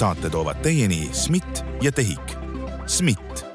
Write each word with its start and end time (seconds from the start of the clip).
saate 0.00 0.30
toovad 0.30 0.56
teieni 0.62 1.08
SMIT 1.12 1.64
ja 1.82 1.92
TEHIK. 1.92 2.32
SMIT, 2.86 3.46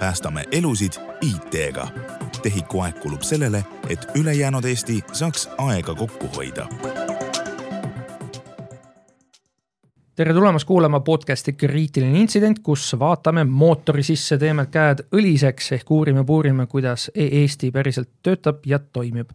päästame 0.00 0.44
elusid 0.52 0.92
IT-ga. 1.20 1.86
TEHIK-u 2.42 2.80
aeg 2.80 2.98
kulub 3.00 3.22
sellele, 3.24 3.64
et 3.88 4.04
ülejäänud 4.14 4.64
Eesti 4.64 4.98
saaks 5.12 5.48
aega 5.58 5.94
kokku 5.94 6.28
hoida 6.36 6.68
tere 10.16 10.34
tulemast 10.34 10.66
kuulama 10.68 11.00
podcasti 11.00 11.52
Kriitiline 11.52 12.20
intsident, 12.20 12.60
kus 12.62 12.92
vaatame 12.98 13.44
mootori 13.44 14.02
sisse, 14.02 14.38
teeme 14.38 14.66
käed 14.66 15.06
õliseks 15.16 15.72
ehk 15.74 15.90
uurime-puurime, 15.90 16.66
kuidas 16.66 17.08
e-Eesti 17.14 17.72
päriselt 17.72 18.12
töötab 18.22 18.60
ja 18.66 18.78
toimib. 18.78 19.30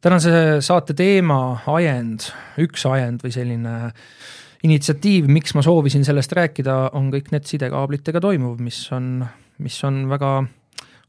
tänase 0.00 0.30
saate 0.60 0.94
teema, 0.94 1.58
ajend, 1.66 2.30
üks 2.58 2.86
ajend 2.86 3.26
või 3.26 3.34
selline 3.34 3.74
initsiatiiv, 4.64 5.28
miks 5.30 5.54
ma 5.54 5.62
soovisin 5.62 6.04
sellest 6.04 6.32
rääkida, 6.34 6.78
on 6.98 7.12
kõik 7.14 7.32
need 7.34 7.46
sidekaablitega 7.46 8.20
toimuv, 8.20 8.58
mis 8.62 8.80
on, 8.92 9.26
mis 9.62 9.76
on 9.86 10.06
väga 10.10 10.32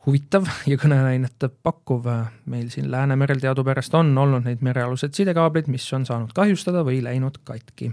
huvitav 0.05 0.45
ja 0.69 0.77
kõneainet 0.79 1.47
pakkuv. 1.63 2.05
meil 2.45 2.69
siin 2.69 2.91
Läänemerel 2.91 3.41
teadupärast 3.41 3.93
on 3.93 4.17
olnud 4.17 4.45
neid 4.45 4.61
merealused 4.61 5.13
sidekaablid, 5.13 5.67
mis 5.67 5.87
on 5.93 6.05
saanud 6.05 6.33
kahjustada 6.33 6.85
või 6.85 7.01
läinud 7.03 7.41
katki 7.43 7.91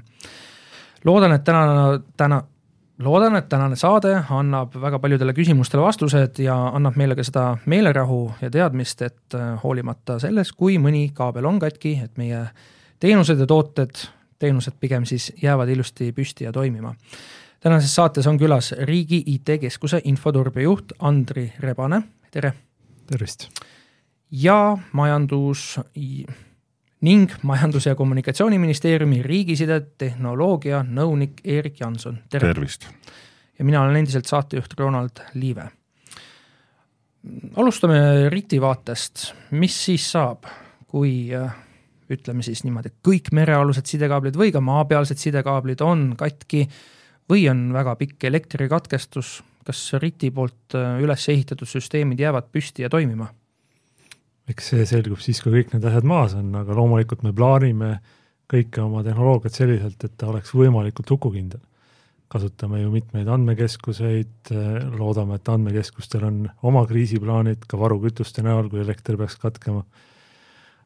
loodan, 1.07 1.33
et 1.33 1.45
tänane, 1.45 2.01
täna, 2.17 2.43
loodan, 2.99 3.37
et 3.37 3.49
tänane 3.49 3.77
saade 3.77 4.15
annab 4.31 4.75
väga 4.81 4.99
paljudele 4.99 5.35
küsimustele 5.37 5.85
vastused 5.85 6.41
ja 6.43 6.57
annab 6.75 6.97
meile 6.99 7.17
ka 7.17 7.25
seda 7.27 7.47
meelerahu 7.67 8.21
ja 8.41 8.51
teadmist, 8.51 9.03
et 9.03 9.39
hoolimata 9.63 10.19
sellest, 10.23 10.57
kui 10.57 10.81
mõni 10.83 11.09
kaabel 11.15 11.47
on 11.47 11.61
katki, 11.63 11.97
et 12.05 12.17
meie 12.21 12.47
teenused 13.01 13.41
ja 13.41 13.47
tooted, 13.47 14.07
teenused 14.39 14.77
pigem 14.81 15.05
siis 15.05 15.33
jäävad 15.43 15.69
ilusti 15.69 16.13
püsti 16.13 16.45
ja 16.45 16.53
toimima. 16.53 16.95
tänases 17.61 17.95
saates 17.95 18.27
on 18.27 18.39
külas 18.39 18.73
Riigi 18.79 19.23
IT-keskuse 19.27 20.01
infoturbejuht 20.05 20.93
Andri 20.99 21.53
Rebane, 21.61 22.03
tere! 22.31 22.53
tervist! 23.07 23.49
ja 24.31 24.79
majandus 24.93 25.81
ning 27.01 27.31
Majandus- 27.43 27.87
ja 27.87 27.95
Kommunikatsiooniministeeriumi 27.95 29.23
riigiside 29.23 29.81
tehnoloogia 29.99 30.83
nõunik 30.83 31.41
Erik 31.45 31.81
Janson, 31.81 32.19
tere! 32.31 32.49
tervist! 32.49 32.89
ja 33.59 33.65
mina 33.65 33.83
olen 33.83 33.97
endiselt 33.97 34.27
saatejuht 34.27 34.75
Ronald 34.79 35.23
Liive. 35.35 35.71
alustame 37.57 38.29
RIT-i 38.29 38.61
vaatest, 38.61 39.33
mis 39.51 39.85
siis 39.85 40.11
saab, 40.13 40.45
kui 40.87 41.31
ütleme 42.13 42.45
siis 42.47 42.63
niimoodi, 42.67 42.93
kõik 43.07 43.33
merealused 43.35 43.89
sidekaablid 43.91 44.37
või 44.39 44.53
ka 44.55 44.63
maapealsed 44.65 45.19
sidekaablid 45.21 45.83
on 45.85 46.13
katki 46.19 46.67
või 47.31 47.49
on 47.51 47.69
väga 47.75 47.97
pikk 47.99 48.29
elektrikatkestus, 48.29 49.41
kas 49.67 49.81
RIT-i 49.99 50.31
poolt 50.31 50.77
üles 51.03 51.29
ehitatud 51.33 51.67
süsteemid 51.67 52.21
jäävad 52.23 52.53
püsti 52.55 52.87
ja 52.87 52.93
toimima? 52.93 53.33
eks 54.51 54.73
see 54.73 54.85
selgub 54.87 55.23
siis, 55.23 55.41
kui 55.43 55.55
kõik 55.55 55.73
need 55.75 55.87
asjad 55.89 56.07
maas 56.07 56.37
on, 56.39 56.53
aga 56.55 56.75
loomulikult 56.77 57.25
me 57.27 57.33
plaanime 57.37 57.97
kõike 58.51 58.83
oma 58.85 59.03
tehnoloogiat 59.07 59.57
selliselt, 59.59 60.05
et 60.07 60.15
ta 60.19 60.29
oleks 60.31 60.55
võimalikult 60.55 61.11
hukukindel. 61.17 61.63
kasutame 62.29 62.81
ju 62.81 62.89
mitmeid 62.91 63.29
andmekeskuseid, 63.31 64.51
loodame, 64.99 65.37
et 65.39 65.49
andmekeskustel 65.49 66.25
on 66.27 66.41
oma 66.67 66.83
kriisiplaanid 66.87 67.69
ka 67.71 67.79
varukütuste 67.79 68.43
näol, 68.43 68.67
kui 68.69 68.81
elekter 68.83 69.17
peaks 69.17 69.37
katkema. 69.39 69.85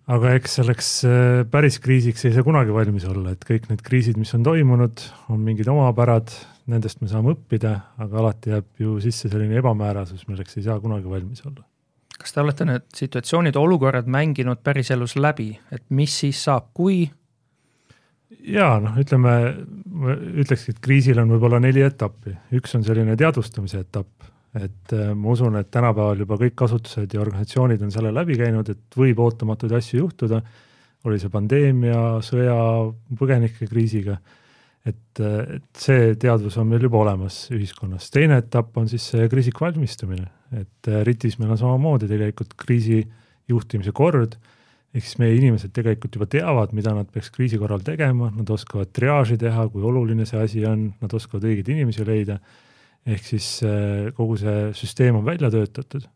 Aga 0.09 0.35
eks 0.39 0.57
selleks 0.61 0.93
äh, 1.09 1.43
päris 1.51 1.81
kriisiks 1.83 2.25
ei 2.27 2.35
saa 2.35 2.47
kunagi 2.47 2.73
valmis 2.75 3.05
olla, 3.09 3.35
et 3.35 3.45
kõik 3.47 3.69
need 3.71 3.83
kriisid, 3.87 4.19
mis 4.21 4.33
on 4.37 4.47
toimunud, 4.47 5.05
on 5.33 5.43
mingid 5.45 5.69
omapärad, 5.71 6.33
nendest 6.71 7.03
me 7.03 7.11
saame 7.11 7.35
õppida, 7.35 7.75
aga 8.01 8.23
alati 8.23 8.55
jääb 8.55 8.85
ju 8.85 8.97
sisse 9.05 9.31
selline 9.31 9.59
ebamäärasus, 9.61 10.27
milleks 10.31 10.57
ei 10.59 10.67
saa 10.67 10.81
kunagi 10.83 11.11
valmis 11.11 11.45
olla. 11.47 11.67
Kas 12.21 12.35
te 12.37 12.43
olete 12.43 12.67
need 12.69 12.85
situatsioonid, 12.97 13.57
olukorrad 13.57 14.09
mänginud 14.11 14.61
päriselus 14.65 15.17
läbi, 15.17 15.55
et 15.73 15.87
mis 15.89 16.19
siis 16.25 16.43
saab, 16.45 16.69
kui? 16.77 17.07
jaa, 18.47 18.77
noh, 18.83 18.97
ütleme, 19.01 19.33
ma 20.01 20.17
ütlekski, 20.43 20.75
et 20.75 20.83
kriisil 20.85 21.19
on 21.23 21.33
võib-olla 21.35 21.61
neli 21.63 21.83
etappi, 21.85 22.35
üks 22.57 22.77
on 22.79 22.85
selline 22.87 23.17
teadvustamise 23.19 23.83
etapp, 23.85 24.29
et 24.59 24.95
äh, 24.97 25.13
ma 25.15 25.31
usun, 25.31 25.59
et 25.61 25.71
tänapäeval 25.71 26.25
juba 26.25 26.39
kõik 26.41 26.65
asutused 26.67 27.15
ja 27.15 27.23
organisatsioonid 27.23 27.83
on 27.87 27.93
selle 27.95 28.11
läbi 28.15 28.39
käinud, 28.41 28.73
et 28.73 28.99
võib 28.99 29.23
ootamatuid 29.23 29.77
asju 29.79 30.03
juhtuda, 30.03 30.41
oli 31.07 31.21
see 31.23 31.33
pandeemia, 31.33 32.01
sõja, 32.25 32.59
põgenikekriisiga, 33.17 34.19
et, 34.91 35.21
et 35.23 35.81
see 35.81 36.15
teadvus 36.21 36.59
on 36.61 36.69
meil 36.69 36.83
juba 36.89 37.01
olemas 37.05 37.45
ühiskonnas. 37.55 38.11
teine 38.13 38.41
etapp 38.43 38.77
on 38.81 38.89
siis 38.91 39.07
see 39.13 39.29
kriisiks 39.33 39.63
valmistumine. 39.63 40.27
Et 40.51 40.91
äh, 40.91 41.03
RIT-is 41.07 41.39
meil 41.39 41.55
on 41.55 41.61
samamoodi 41.61 42.09
tegelikult 42.11 42.57
kriisi 42.59 43.05
juhtimise 43.51 43.95
kord, 43.95 44.35
ehk 44.91 45.07
siis 45.07 45.21
meie 45.23 45.37
inimesed 45.39 45.71
tegelikult 45.75 46.17
juba 46.19 46.27
teavad, 46.31 46.75
mida 46.75 46.93
nad 46.97 47.07
peaks 47.15 47.31
kriisi 47.31 47.59
korral 47.61 47.85
tegema, 47.87 48.33
nad 48.35 48.51
oskavad 48.51 48.91
triaaži 48.95 49.39
teha, 49.39 49.69
kui 49.71 49.87
oluline 49.87 50.27
see 50.27 50.41
asi 50.43 50.65
on, 50.67 50.89
nad 50.99 51.15
oskavad 51.15 51.47
õigeid 51.47 51.71
inimesi 51.71 52.07
leida, 52.07 52.41
ehk 53.07 53.25
siis 53.25 53.49
äh, 53.67 54.11
kogu 54.17 54.37
see 54.41 54.71
süsteem 54.77 55.21
on 55.21 55.25
välja 55.25 55.51
töötatud. 55.53 56.09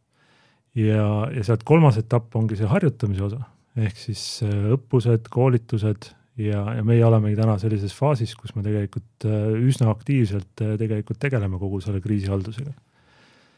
ja, 0.75 1.09
ja 1.31 1.45
sealt 1.47 1.65
kolmas 1.65 1.99
etapp 2.01 2.35
ongi 2.37 2.59
see 2.59 2.69
harjutamise 2.69 3.25
osa, 3.31 3.41
ehk 3.77 3.97
siis 3.99 4.43
äh, 4.47 4.73
õppused, 4.77 5.31
koolitused 5.33 6.11
ja, 6.37 6.65
ja 6.77 6.83
meie 6.85 7.05
olemegi 7.07 7.39
täna 7.39 7.59
sellises 7.63 7.95
faasis, 7.95 8.35
kus 8.35 8.57
me 8.57 8.65
tegelikult 8.67 9.29
üsna 9.65 9.93
aktiivselt 9.93 10.65
tegelikult 10.81 11.21
tegeleme 11.23 11.61
kogu 11.63 11.79
selle 11.81 12.03
kriisihaldusega 12.03 12.75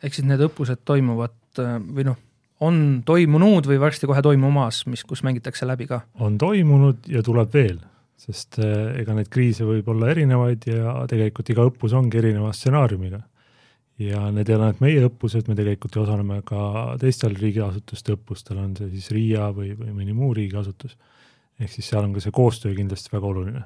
ehk 0.04 0.16
siis 0.16 0.26
need 0.28 0.42
õppused 0.46 0.84
toimuvad 0.88 1.60
äh, 1.62 1.76
või 1.80 2.06
noh, 2.08 2.18
on 2.64 2.80
toimunud 3.06 3.68
või 3.68 3.78
varsti 3.80 4.08
kohe 4.08 4.22
toimumas, 4.24 4.84
mis, 4.90 5.04
kus 5.08 5.22
mängitakse 5.26 5.68
läbi 5.68 5.88
ka? 5.90 6.02
on 6.22 6.38
toimunud 6.40 7.08
ja 7.12 7.22
tuleb 7.26 7.52
veel, 7.54 7.80
sest 8.20 8.58
äh, 8.62 8.96
ega 9.02 9.14
neid 9.16 9.30
kriise 9.32 9.66
võib 9.68 9.88
olla 9.92 10.10
erinevaid 10.12 10.66
ja 10.70 10.98
tegelikult 11.10 11.52
iga 11.52 11.66
õppus 11.68 11.94
ongi 11.96 12.20
erineva 12.20 12.52
stsenaariumiga. 12.56 13.20
ja 14.02 14.26
need 14.32 14.48
ei 14.48 14.56
ole 14.56 14.66
ainult 14.68 14.82
meie 14.84 15.04
õppused, 15.08 15.48
me 15.48 15.56
tegelikult 15.56 15.96
ju 15.96 16.02
osaleme 16.02 16.42
ka 16.44 16.96
teistel 17.00 17.36
riigiasutuste 17.36 18.16
õppustel, 18.16 18.58
on 18.60 18.74
see 18.76 18.90
siis 18.92 19.08
RIA 19.14 19.50
või, 19.56 19.70
või 19.78 19.94
mõni 20.00 20.16
muu 20.16 20.34
riigiasutus. 20.36 20.96
ehk 21.60 21.72
siis 21.72 21.88
seal 21.88 22.04
on 22.04 22.12
ka 22.16 22.20
see 22.20 22.34
koostöö 22.34 22.74
kindlasti 22.76 23.12
väga 23.12 23.32
oluline 23.32 23.64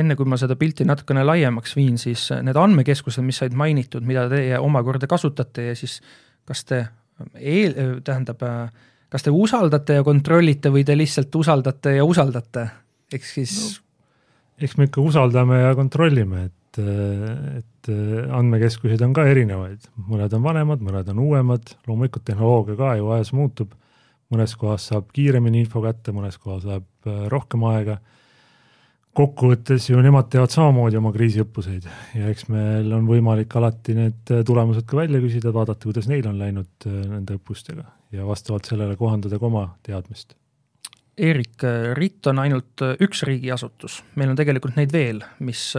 enne 0.00 0.14
kui 0.16 0.24
ma 0.24 0.38
seda 0.40 0.56
pilti 0.56 0.86
natukene 0.86 1.24
laiemaks 1.26 1.74
viin, 1.76 1.98
siis 1.98 2.30
need 2.42 2.56
andmekeskused, 2.56 3.24
mis 3.26 3.40
said 3.42 3.52
mainitud, 3.58 4.06
mida 4.06 4.28
teie 4.30 4.58
omakorda 4.58 5.08
kasutate 5.10 5.66
ja 5.66 5.74
siis 5.76 5.98
kas 6.48 6.64
te 6.64 6.84
eel, 7.34 8.00
tähendab, 8.04 8.42
kas 9.10 9.26
te 9.26 9.32
usaldate 9.34 9.98
ja 9.98 10.06
kontrollite 10.06 10.72
või 10.72 10.86
te 10.86 10.96
lihtsalt 10.96 11.34
usaldate 11.36 11.96
ja 11.98 12.06
usaldate, 12.06 12.66
ehk 13.12 13.26
siis 13.26 13.56
no,? 13.58 13.86
eks 14.60 14.76
me 14.76 14.86
ikka 14.88 15.00
usaldame 15.00 15.60
ja 15.62 15.74
kontrollime, 15.78 16.44
et, 16.50 16.80
et 17.60 17.90
andmekeskuseid 18.36 19.00
on 19.06 19.14
ka 19.16 19.24
erinevaid, 19.30 19.86
mõned 20.04 20.34
on 20.36 20.42
vanemad, 20.44 20.82
mõned 20.84 21.08
on 21.14 21.22
uuemad, 21.24 21.72
loomulikult 21.88 22.26
tehnoloogia 22.28 22.76
ka 22.76 22.90
ju 22.98 23.08
ajas 23.14 23.32
muutub, 23.36 23.72
mõnes 24.30 24.54
kohas 24.58 24.90
saab 24.90 25.10
kiiremini 25.14 25.64
info 25.64 25.82
kätte, 25.84 26.14
mõnes 26.14 26.38
kohas 26.38 26.66
läheb 26.68 27.10
rohkem 27.32 27.64
aega. 27.70 27.98
Kokkuvõttes 29.16 29.88
ju 29.88 29.98
nemad 30.04 30.28
teevad 30.30 30.52
samamoodi 30.54 31.00
oma 31.00 31.10
kriisiõppuseid. 31.14 31.88
Ja 32.14 32.28
eks 32.30 32.46
meil 32.52 32.92
on 32.94 33.08
võimalik 33.08 33.56
alati 33.58 33.96
need 33.96 34.34
tulemused 34.46 34.86
ka 34.86 35.00
välja 35.00 35.18
küsida, 35.24 35.50
vaadata, 35.56 35.88
kuidas 35.88 36.06
neil 36.06 36.28
on 36.30 36.38
läinud 36.38 36.86
äh, 36.86 37.00
nende 37.10 37.40
õppustega. 37.40 37.88
Ja 38.14 38.26
vastavalt 38.28 38.70
sellele 38.70 38.94
kohandada 39.00 39.38
ka 39.38 39.48
oma 39.50 39.64
teadmist. 39.86 40.36
Eerik, 41.18 41.58
äh, 41.64 41.90
RIT 41.96 42.30
on 42.30 42.38
ainult 42.42 42.84
äh, 42.86 42.94
üks 43.02 43.24
riigiasutus, 43.28 44.00
meil 44.16 44.32
on 44.32 44.38
tegelikult 44.38 44.78
neid 44.78 44.92
veel, 44.94 45.20
mis 45.44 45.72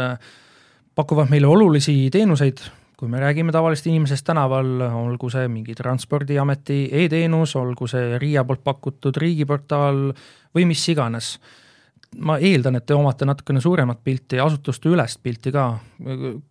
pakuvad 0.95 1.31
meile 1.31 1.47
olulisi 1.47 1.95
teenuseid, 2.13 2.61
kui 2.99 3.09
me 3.09 3.21
räägime 3.23 3.53
tavalisest 3.55 3.87
inimesest 3.89 4.27
tänaval, 4.27 4.83
olgu 4.91 5.31
see 5.33 5.47
mingi 5.49 5.73
Transpordiameti 5.77 6.83
e-teenus, 7.03 7.55
olgu 7.57 7.87
see 7.89 8.19
RIA 8.21 8.43
poolt 8.45 8.61
pakutud 8.63 9.17
riigiportaal 9.17 10.11
või 10.53 10.67
mis 10.69 10.83
iganes 10.93 11.37
ma 12.19 12.35
eeldan, 12.43 12.75
et 12.75 12.85
te 12.85 12.95
omate 12.95 13.25
natukene 13.27 13.61
suuremat 13.63 14.01
pilti, 14.03 14.39
asutuste 14.43 14.89
ülest 14.91 15.21
pilti 15.23 15.51
ka. 15.55 15.65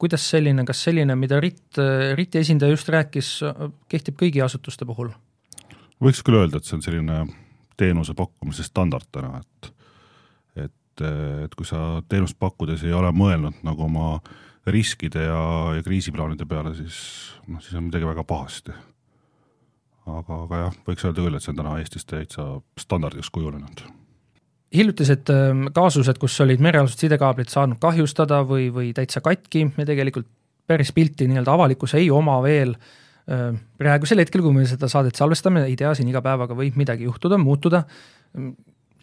kuidas 0.01 0.25
selline, 0.31 0.65
kas 0.65 0.85
selline, 0.87 1.17
mida 1.21 1.41
RIT, 1.41 1.81
RIT-i 2.17 2.41
esindaja 2.41 2.73
just 2.73 2.89
rääkis, 2.89 3.35
kehtib 3.89 4.17
kõigi 4.21 4.45
asutuste 4.45 4.89
puhul? 4.89 5.13
võiks 6.01 6.23
küll 6.25 6.41
öelda, 6.41 6.57
et 6.57 6.65
see 6.65 6.79
on 6.79 6.83
selline 6.83 7.21
teenuse 7.81 8.15
pakkumise 8.19 8.67
standard 8.67 9.09
täna, 9.13 9.41
et 9.41 9.73
et, 10.67 11.05
et 11.47 11.55
kui 11.57 11.67
sa 11.67 12.03
teenust 12.09 12.37
pakkudes 12.39 12.85
ei 12.85 12.93
ole 12.93 13.13
mõelnud 13.15 13.63
nagu 13.67 13.87
oma 13.87 14.19
riskide 14.69 15.23
ja, 15.25 15.43
ja 15.77 15.85
kriisiplaanide 15.85 16.45
peale, 16.49 16.75
siis 16.77 16.99
noh, 17.49 17.63
siis 17.65 17.79
on 17.79 17.87
midagi 17.89 18.09
väga 18.09 18.25
pahasti. 18.29 18.75
aga, 20.11 20.43
aga 20.45 20.61
jah, 20.65 20.77
võiks 20.89 21.07
öelda 21.07 21.25
küll, 21.25 21.39
et 21.39 21.45
see 21.45 21.55
on 21.55 21.63
täna 21.63 21.79
Eestis 21.81 22.07
täitsa 22.09 22.53
standardiks 22.81 23.31
kujunenud 23.33 23.87
hiljutised 24.75 25.31
ähm, 25.35 25.65
kaasused, 25.75 26.19
kus 26.23 26.37
olid 26.45 26.63
merealused 26.63 27.03
sidekaablid 27.03 27.51
saanud 27.51 27.81
kahjustada 27.83 28.43
või, 28.47 28.69
või 28.75 28.93
täitsa 28.95 29.23
katki, 29.25 29.67
me 29.77 29.87
tegelikult 29.89 30.29
päris 30.71 30.93
pilti 30.95 31.27
nii-öelda 31.27 31.55
avalikkus 31.57 31.97
ei 31.99 32.11
oma 32.15 32.37
veel 32.45 32.77
ähm, 32.77 33.01
praegusel 33.79 34.23
hetkel, 34.25 34.43
kui 34.43 34.55
me 34.55 34.67
seda 34.67 34.89
saadet 34.91 35.19
salvestame, 35.19 35.63
ei 35.69 35.77
tea, 35.79 35.93
siin 35.95 36.09
iga 36.11 36.23
päevaga 36.25 36.57
võib 36.59 36.79
midagi 36.81 37.07
juhtuda, 37.07 37.39
muutuda. 37.39 37.85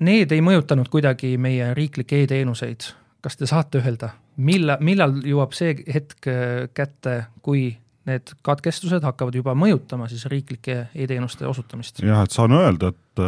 Need 0.04 0.34
ei 0.36 0.44
mõjutanud 0.44 0.90
kuidagi 0.94 1.38
meie 1.42 1.72
riiklikke 1.78 2.24
e-teenuseid. 2.24 2.92
kas 3.22 3.36
te 3.36 3.48
saate 3.50 3.80
öelda, 3.82 4.12
milla, 4.38 4.78
millal 4.80 5.16
jõuab 5.26 5.56
see 5.58 5.74
hetk 5.94 6.28
äh, 6.30 6.68
kätte, 6.74 7.26
kui 7.42 7.72
need 8.08 8.30
katkestused 8.46 9.04
hakkavad 9.04 9.36
juba 9.36 9.56
mõjutama 9.58 10.08
siis 10.08 10.26
riiklike 10.32 10.88
e-teenuste 10.96 11.48
osutamist? 11.48 12.04
jah, 12.04 12.24
et 12.24 12.32
saan 12.32 12.54
öelda, 12.56 12.94
et, 12.94 13.24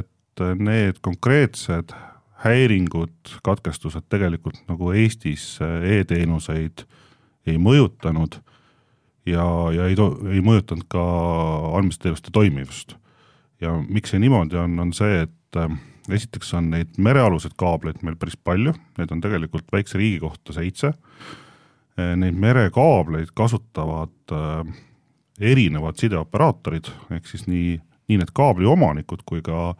et 0.00 0.08
et 0.34 0.58
need 0.58 0.98
konkreetsed 1.04 1.94
häiringud, 2.44 3.36
katkestused 3.46 4.06
tegelikult 4.12 4.58
nagu 4.68 4.90
Eestis 4.92 5.54
e-teenuseid 5.62 6.84
ei 7.48 7.56
mõjutanud 7.60 8.40
ja, 9.26 9.46
ja 9.74 9.88
ei, 9.88 9.96
ei 10.32 10.42
mõjutanud 10.44 10.86
ka 10.92 11.02
andmesteenuste 11.78 12.32
toimivust. 12.32 12.96
ja 13.60 13.72
miks 13.88 14.12
see 14.12 14.20
niimoodi 14.20 14.58
on, 14.60 14.78
on 14.80 14.92
see, 14.96 15.24
et 15.24 15.58
äh, 15.60 15.76
esiteks 16.12 16.52
on 16.58 16.70
neid 16.74 16.98
merealuseid 16.98 17.54
kaableid 17.56 18.02
meil 18.02 18.18
päris 18.20 18.36
palju, 18.36 18.74
neid 18.98 19.12
on 19.14 19.22
tegelikult 19.24 19.70
väikse 19.72 19.98
riigi 19.98 20.20
kohta 20.20 20.56
seitse, 20.56 20.92
äh, 21.98 22.14
neid 22.20 22.36
merekaableid 22.40 23.32
kasutavad 23.34 24.34
äh, 24.34 24.74
erinevad 25.40 25.98
sideoperaatorid, 25.98 26.90
ehk 27.16 27.26
siis 27.30 27.48
nii, 27.50 27.78
nii 28.08 28.20
need 28.20 28.34
kaabli 28.36 28.68
omanikud 28.70 29.24
kui 29.26 29.42
ka 29.42 29.74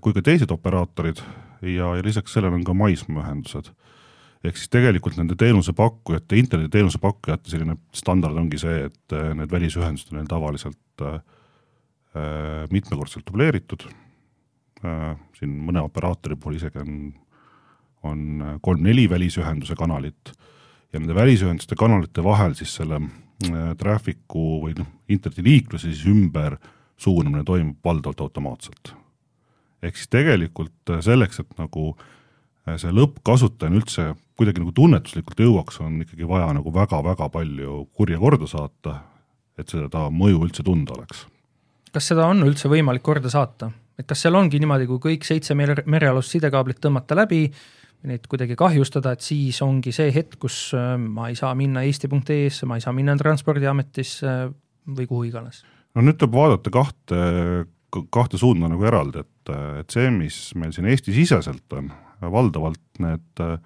kui 0.00 0.14
ka 0.16 0.22
teised 0.24 0.50
operaatorid 0.50 1.20
ja, 1.60 1.90
ja 1.94 2.02
lisaks 2.02 2.32
sellele 2.32 2.56
on 2.56 2.62
ka 2.64 2.72
maismaaühendused. 2.74 3.68
Ehk 4.44 4.58
siis 4.58 4.70
tegelikult 4.70 5.16
nende 5.18 5.36
teenusepakkujate, 5.38 6.38
internetiteenuse 6.38 7.00
pakkujate 7.02 7.50
selline 7.50 7.78
standard 7.94 8.38
ongi 8.38 8.60
see, 8.60 8.84
et 8.88 9.16
äh, 9.16 9.32
need 9.38 9.50
välisühendused 9.52 10.12
on 10.12 10.20
neil 10.20 10.28
tavaliselt 10.30 11.02
äh, 11.02 11.18
äh, 12.14 12.66
mitmekordselt 12.70 13.26
dubleeritud. 13.26 13.88
Äh,, 14.84 15.16
siin 15.38 15.56
mõne 15.66 15.82
operaatori 15.82 16.38
puhul 16.38 16.60
isegi 16.60 16.78
on, 16.84 17.00
on 18.06 18.58
kolm-neli 18.62 19.08
välisühenduse 19.10 19.74
kanalit 19.78 20.32
ja 20.92 21.00
nende 21.00 21.14
välisühenduste 21.14 21.76
kanalite 21.76 22.24
vahel 22.24 22.54
siis 22.58 22.74
selle 22.78 23.00
äh, 23.02 23.72
traffic'u 23.78 24.46
või 24.64 24.76
noh, 24.78 24.88
internetiliikluse 25.08 25.90
siis 25.90 26.06
ümber 26.08 26.56
suunamine 26.98 27.44
toimub 27.46 27.84
valdavalt 27.84 28.24
automaatselt. 28.24 28.94
Ehk 29.82 29.98
siis 29.98 30.10
tegelikult 30.10 30.94
äh, 30.94 31.02
selleks, 31.04 31.42
et 31.42 31.60
nagu 31.60 31.90
äh, 31.92 32.78
see 32.80 32.94
lõppkasutajana 32.94 33.82
üldse 33.82 34.08
kuidagi 34.38 34.62
nagu 34.62 34.72
tunnetuslikult 34.74 35.40
jõuaks, 35.42 35.80
on 35.82 36.02
ikkagi 36.04 36.28
vaja 36.28 36.52
nagu 36.56 36.72
väga-väga 36.74 37.28
palju 37.34 37.80
kurja 37.96 38.20
korda 38.22 38.48
saata, 38.50 38.94
et 39.58 39.74
seda 39.74 40.06
mõju 40.14 40.44
üldse 40.46 40.64
tunda 40.66 40.94
oleks. 40.94 41.26
kas 41.92 42.10
seda 42.12 42.28
on 42.30 42.44
üldse 42.46 42.70
võimalik 42.70 43.02
korda 43.02 43.30
saata, 43.32 43.72
et 43.98 44.06
kas 44.06 44.22
seal 44.22 44.36
ongi 44.38 44.60
niimoodi, 44.62 44.86
kui 44.86 45.00
kõik 45.02 45.26
seitse 45.26 45.56
mere, 45.58 45.82
merealust 45.86 46.36
sidekaablit 46.36 46.78
tõmmata 46.84 47.16
läbi, 47.18 47.48
neid 48.06 48.28
kuidagi 48.30 48.54
kahjustada, 48.58 49.16
et 49.16 49.24
siis 49.26 49.58
ongi 49.64 49.90
see 49.92 50.12
hetk, 50.14 50.36
kus 50.38 50.68
äh, 50.78 50.94
ma 51.00 51.32
ei 51.32 51.38
saa 51.38 51.50
minna 51.58 51.82
eesti.ee-sse, 51.88 52.68
ma 52.68 52.78
ei 52.78 52.84
saa 52.84 52.94
minna 52.94 53.16
Transpordiametisse 53.18 54.36
või 54.94 55.08
kuhu 55.10 55.26
iganes? 55.32 55.64
no 55.96 56.04
nüüd 56.04 56.20
tuleb 56.20 56.36
vaadata 56.36 56.70
kahte 56.70 57.18
kahte 58.12 58.38
suunda 58.38 58.68
nagu 58.70 58.84
eraldi, 58.86 59.24
et, 59.24 59.52
et 59.80 59.90
see, 59.94 60.10
mis 60.12 60.36
meil 60.58 60.72
siin 60.76 60.88
Eesti-siseselt 60.90 61.76
on, 61.78 61.90
valdavalt 62.20 63.00
need 63.02 63.42
äh, 63.44 63.56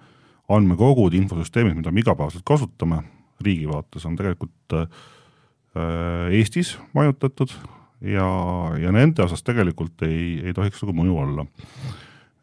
andmekogud, 0.51 1.15
infosüsteemid, 1.17 1.77
mida 1.79 1.91
me 1.91 2.03
igapäevaselt 2.03 2.43
kasutame 2.47 3.01
riigi 3.43 3.67
vaates, 3.69 4.05
on 4.07 4.17
tegelikult 4.19 4.75
äh, 4.77 4.87
Eestis 6.35 6.75
majutatud 6.93 7.53
ja, 8.05 8.27
ja 8.79 8.91
nende 8.93 9.23
osas 9.25 9.43
tegelikult 9.43 10.03
ei, 10.05 10.39
ei 10.43 10.53
tohiks 10.55 10.83
nagu 10.83 10.95
mõju 10.99 11.19
olla. 11.23 11.47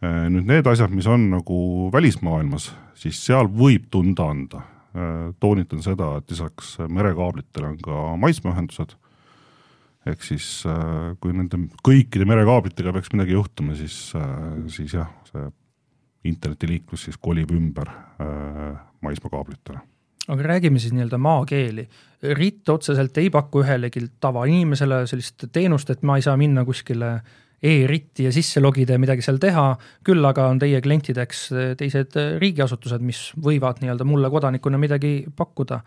Äh, 0.00 0.26
nüüd 0.32 0.49
need 0.49 0.70
asjad, 0.70 0.93
mis 0.94 1.08
on 1.11 1.29
nagu 1.35 1.61
välismaailmas, 1.94 2.70
siis 2.99 3.20
seal 3.26 3.50
võib 3.52 3.91
tunda 3.93 4.31
anda. 4.32 4.67
toonitan 5.38 5.79
seda, 5.85 6.17
et 6.19 6.32
lisaks 6.32 6.73
merekaablitele 6.91 7.69
on 7.69 7.76
ka 7.79 7.99
maismaaühendused 8.19 8.97
ehk 10.08 10.23
siis 10.25 10.47
äh, 10.69 11.12
kui 11.20 11.35
nende 11.37 11.58
kõikide 11.85 12.26
merekaablitega 12.29 12.94
peaks 12.97 13.12
midagi 13.14 13.37
juhtuma, 13.37 13.76
siis, 13.79 13.97
äh, 14.17 14.37
siis 14.73 14.94
jah, 14.97 15.11
see 15.29 15.49
internetiliiklus 16.25 17.07
siis 17.09 17.19
kolib 17.21 17.51
ümber 17.55 17.89
äh, 17.89 18.79
maismaakaablitele. 19.01 19.81
aga 20.29 20.43
räägime 20.43 20.79
siis 20.79 20.93
nii-öelda 20.93 21.19
maakeeli. 21.19 21.89
RIT 22.23 22.69
otseselt 22.69 23.17
ei 23.19 23.31
paku 23.31 23.63
ühelegi 23.65 24.05
tavainimesele 24.21 25.07
sellist 25.07 25.47
teenust, 25.53 25.91
et 25.91 26.03
ma 26.03 26.19
ei 26.21 26.23
saa 26.23 26.37
minna 26.37 26.65
kuskile 26.65 27.21
e-RIT-i 27.63 28.25
ja 28.25 28.33
sisse 28.33 28.61
logida 28.61 28.97
ja 28.97 29.01
midagi 29.01 29.25
seal 29.25 29.41
teha, 29.41 29.65
küll 30.05 30.25
aga 30.25 30.47
on 30.53 30.61
teie 30.61 30.81
klientideks 30.85 31.43
teised 31.81 32.17
riigiasutused, 32.41 33.03
mis 33.05 33.31
võivad 33.37 33.83
nii-öelda 33.83 34.07
mulle 34.09 34.31
kodanikuna 34.33 34.79
midagi 34.81 35.27
pakkuda. 35.37 35.81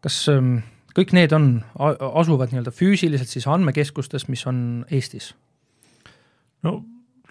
kas 0.00 0.28
ähm, 0.32 0.56
kõik 0.96 1.12
need 1.16 1.32
on, 1.36 1.62
asuvad 1.76 2.52
nii-öelda 2.52 2.72
füüsiliselt 2.72 3.28
siis 3.28 3.46
andmekeskustes, 3.46 4.28
mis 4.28 4.46
on 4.46 4.86
Eestis? 4.90 5.34
no 6.62 6.80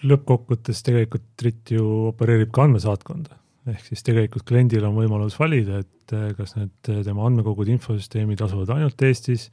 lõppkokkuvõttes 0.05 0.83
tegelikult 0.85 1.43
RIT 1.43 1.73
ju 1.75 1.85
opereerib 2.09 2.51
ka 2.55 2.65
andmesaatkonda, 2.67 3.35
ehk 3.73 3.89
siis 3.89 4.05
tegelikult 4.05 4.45
kliendil 4.47 4.85
on 4.87 4.95
võimalus 4.97 5.35
valida, 5.39 5.81
et 5.83 6.13
eh, 6.15 6.29
kas 6.37 6.55
need 6.57 6.91
eh, 6.91 7.01
tema 7.05 7.25
andmekogud, 7.27 7.69
infosüsteemid 7.75 8.41
asuvad 8.45 8.73
ainult 8.75 9.03
Eestis, 9.07 9.49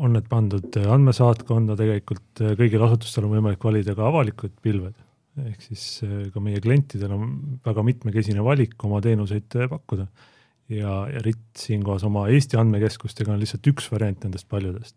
on 0.00 0.14
need 0.16 0.28
pandud 0.30 0.78
andmesaatkonda, 0.82 1.76
tegelikult 1.80 2.44
eh, 2.44 2.54
kõigil 2.60 2.84
asutustel 2.86 3.28
on 3.28 3.36
võimalik 3.38 3.64
valida 3.64 3.96
ka 3.96 4.08
avalikud 4.10 4.54
pilved, 4.64 4.96
ehk 5.44 5.64
siis 5.66 5.86
ka 6.30 6.42
meie 6.42 6.60
klientidel 6.62 7.16
on 7.16 7.30
väga 7.64 7.82
mitmekesine 7.82 8.44
valik 8.46 8.78
oma 8.86 9.00
teenuseid 9.02 9.56
pakkuda. 9.70 10.06
Ja, 10.70 11.02
ja 11.10 11.20
RIT 11.20 11.58
siinkohas 11.60 12.06
oma 12.06 12.22
Eesti 12.32 12.56
andmekeskustega 12.56 13.34
on 13.34 13.42
lihtsalt 13.42 13.66
üks 13.68 13.90
variant 13.92 14.22
nendest 14.24 14.46
paljudest. 14.48 14.94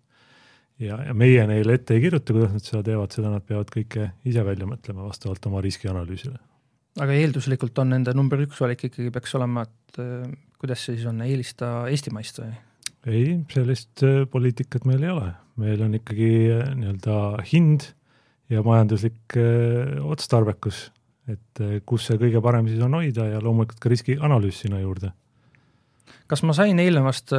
Ja, 0.81 0.99
ja 1.07 1.15
meie 1.17 1.45
neile 1.49 1.77
ette 1.77 1.95
ei 1.95 2.03
kirjuta, 2.03 2.35
kuidas 2.35 2.53
nad 2.53 2.65
seda 2.65 2.83
teevad, 2.85 3.13
seda 3.15 3.31
nad 3.33 3.45
peavad 3.45 3.71
kõike 3.73 4.11
ise 4.27 4.43
välja 4.45 4.67
mõtlema 4.69 5.07
vastavalt 5.07 5.45
oma 5.49 5.61
riskianalüüsile. 5.65 6.37
aga 7.01 7.17
eelduslikult 7.17 7.77
on 7.83 7.93
nende 7.95 8.13
number 8.17 8.41
üks 8.45 8.61
valik 8.61 8.87
ikkagi 8.89 9.11
peaks 9.13 9.35
olema, 9.39 9.65
et 9.67 10.01
äh, 10.01 10.25
kuidas 10.61 10.85
see 10.85 10.97
siis 10.97 11.07
on, 11.09 11.21
eelista 11.25 11.71
eestimaist 11.91 12.41
või? 12.41 12.51
ei, 13.07 13.37
sellist 13.53 14.05
äh, 14.05 14.25
poliitikat 14.29 14.85
meil 14.89 15.05
ei 15.05 15.13
ole, 15.13 15.31
meil 15.61 15.81
on 15.85 15.97
ikkagi 15.97 16.31
äh, 16.57 16.67
nii-öelda 16.77 17.21
hind 17.51 17.91
ja 18.53 18.61
majanduslik 18.63 19.35
otstarbekus, 20.07 20.85
et 21.27 21.59
kus 21.83 22.05
see 22.07 22.15
kõige 22.21 22.39
parem 22.39 22.69
siis 22.69 22.79
on 22.85 22.93
hoida 22.95 23.25
ja 23.27 23.41
loomulikult 23.43 23.81
ka 23.83 23.91
riskianalüüs 23.91 24.61
sinna 24.63 24.79
juurde 24.79 25.11
kas 26.31 26.43
ma 26.47 26.55
sain 26.55 26.79
eelnevast 26.79 27.33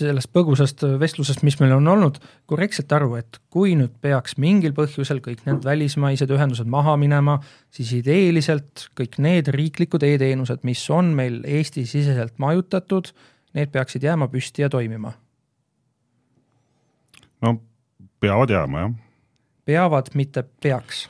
sellest 0.00 0.30
põgusast 0.34 0.84
vestlusest, 1.00 1.42
mis 1.46 1.58
meil 1.60 1.74
on 1.76 1.88
olnud, 1.92 2.18
korrektselt 2.50 2.92
aru, 2.94 3.14
et 3.20 3.40
kui 3.52 3.74
nüüd 3.78 3.94
peaks 4.04 4.36
mingil 4.40 4.74
põhjusel 4.76 5.22
kõik 5.24 5.44
need 5.48 5.66
välismaised 5.66 6.30
ühendused 6.34 6.70
maha 6.70 6.96
minema, 7.00 7.38
siis 7.74 7.92
ideeliselt 7.98 8.88
kõik 8.98 9.18
need 9.22 9.50
riiklikud 9.54 10.06
e-teenused, 10.06 10.64
mis 10.68 10.84
on 10.94 11.12
meil 11.18 11.40
Eesti-siseselt 11.48 12.38
majutatud, 12.42 13.12
need 13.58 13.72
peaksid 13.74 14.06
jääma 14.06 14.30
püsti 14.32 14.66
ja 14.66 14.72
toimima? 14.72 15.14
no 17.44 17.54
peavad 18.20 18.50
jääma, 18.50 18.80
jah. 18.80 18.96
peavad, 19.68 20.10
mitte 20.18 20.42
peaks? 20.62 21.06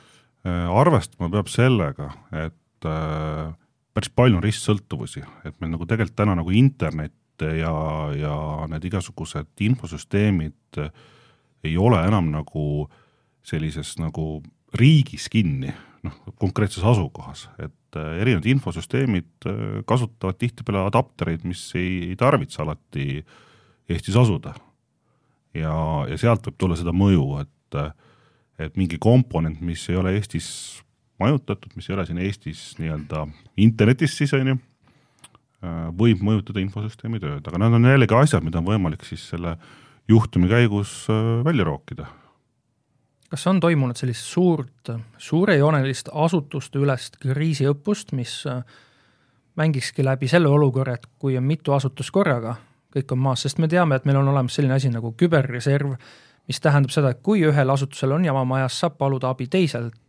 Äh, 0.47 0.67
arvestama 0.71 1.29
peab 1.33 1.49
sellega, 1.51 2.11
et 2.45 2.87
äh, 2.87 3.49
päris 3.95 4.11
palju 4.15 4.39
on 4.39 4.45
ristsõltuvusi, 4.45 5.23
et 5.45 5.55
meil 5.59 5.73
nagu 5.73 5.87
tegelikult 5.89 6.17
täna 6.21 6.37
nagu 6.39 6.53
internet 6.55 7.13
ja, 7.41 7.73
ja 8.17 8.35
need 8.71 8.85
igasugused 8.89 9.63
infosüsteemid 9.65 10.79
ei 11.63 11.75
ole 11.77 11.99
enam 12.07 12.31
nagu 12.31 12.87
sellises 13.45 13.95
nagu 13.99 14.39
riigis 14.77 15.27
kinni, 15.31 15.71
noh, 16.05 16.17
konkreetses 16.39 16.83
asukohas, 16.85 17.47
et 17.57 17.97
äh, 17.97 18.19
erinevad 18.21 18.47
infosüsteemid 18.51 19.49
äh, 19.49 19.61
kasutavad 19.89 20.37
tihtipeale 20.39 20.85
adaptereid, 20.87 21.45
mis 21.47 21.63
ei, 21.79 22.11
ei 22.11 22.17
tarvitse 22.19 22.61
alati 22.63 23.23
Eestis 23.89 24.17
asuda. 24.21 24.53
ja, 25.57 25.73
ja 26.05 26.17
sealt 26.21 26.45
võib 26.45 26.59
tulla 26.61 26.75
seda 26.77 26.93
mõju, 26.93 27.23
et, 27.41 27.79
et 28.61 28.75
mingi 28.77 28.99
komponent, 29.01 29.61
mis 29.65 29.87
ei 29.89 29.97
ole 29.97 30.13
Eestis 30.19 30.49
majutatud, 31.19 31.73
mis 31.75 31.89
ei 31.89 31.95
ole 31.95 32.05
siin 32.05 32.21
Eestis 32.21 32.61
nii-öelda 32.79 33.25
internetis 33.57 34.13
siis 34.19 34.33
on 34.37 34.53
ju, 34.53 34.55
äh, 34.55 34.68
võib 35.99 36.21
mõjutada 36.23 36.61
infosüsteemi 36.63 37.19
tööd, 37.19 37.43
aga 37.43 37.59
need 37.59 37.73
on 37.75 37.87
jällegi 37.89 38.15
asjad, 38.15 38.43
mida 38.45 38.61
on 38.61 38.67
võimalik 38.69 39.03
siis 39.03 39.25
selle 39.33 39.57
juhtumi 40.09 40.47
käigus 40.47 41.07
äh, 41.09 41.45
välja 41.45 41.63
rookida. 41.63 42.05
kas 43.29 43.47
on 43.47 43.59
toimunud 43.59 43.95
sellist 43.95 44.25
suurt, 44.25 44.89
suurejoonelist 45.17 46.09
asutuste 46.13 46.79
ülest 46.79 47.19
kriisiõppust, 47.21 48.11
mis 48.17 48.39
äh, 48.47 48.63
mängikski 49.55 50.03
läbi 50.03 50.27
selle 50.27 50.49
olukorra, 50.49 50.95
et 50.95 51.05
kui 51.19 51.37
on 51.37 51.43
mitu 51.43 51.73
asutust 51.73 52.11
korraga, 52.11 52.55
kõik 52.95 53.11
on 53.13 53.21
maas, 53.21 53.45
sest 53.45 53.59
me 53.59 53.67
teame, 53.67 53.99
et 53.99 54.05
meil 54.09 54.17
on 54.17 54.31
olemas 54.31 54.55
selline 54.55 54.73
asi 54.73 54.89
nagu 54.89 55.11
küberreserv, 55.11 55.93
mis 56.47 56.59
tähendab 56.59 56.89
seda, 56.89 57.11
et 57.13 57.21
kui 57.21 57.43
ühel 57.45 57.69
asutusel 57.69 58.15
on 58.15 58.25
jama 58.25 58.41
majas, 58.49 58.79
saab 58.79 58.97
paluda 58.97 59.29
abi 59.29 59.45
teiselt, 59.47 59.99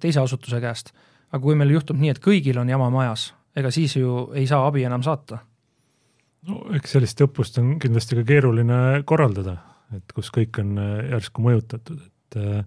teise 0.00 0.20
asutuse 0.20 0.60
käest. 0.60 0.92
aga 1.32 1.42
kui 1.42 1.54
meil 1.54 1.70
juhtub 1.70 1.98
nii, 1.98 2.10
et 2.10 2.22
kõigil 2.22 2.58
on 2.58 2.68
jama 2.68 2.90
majas, 2.90 3.32
ega 3.56 3.70
siis 3.74 3.96
ju 3.96 4.30
ei 4.36 4.46
saa 4.46 4.66
abi 4.66 4.84
enam 4.86 5.02
saata. 5.02 5.40
no 6.48 6.62
eks 6.76 6.96
sellist 6.96 7.20
õppust 7.26 7.58
on 7.62 7.78
kindlasti 7.82 8.20
ka 8.20 8.26
keeruline 8.28 9.02
korraldada, 9.04 9.56
et 9.96 10.12
kus 10.16 10.30
kõik 10.34 10.62
on 10.62 10.76
järsku 11.10 11.42
mõjutatud, 11.44 12.00
et 12.00 12.38
äh, 12.40 12.62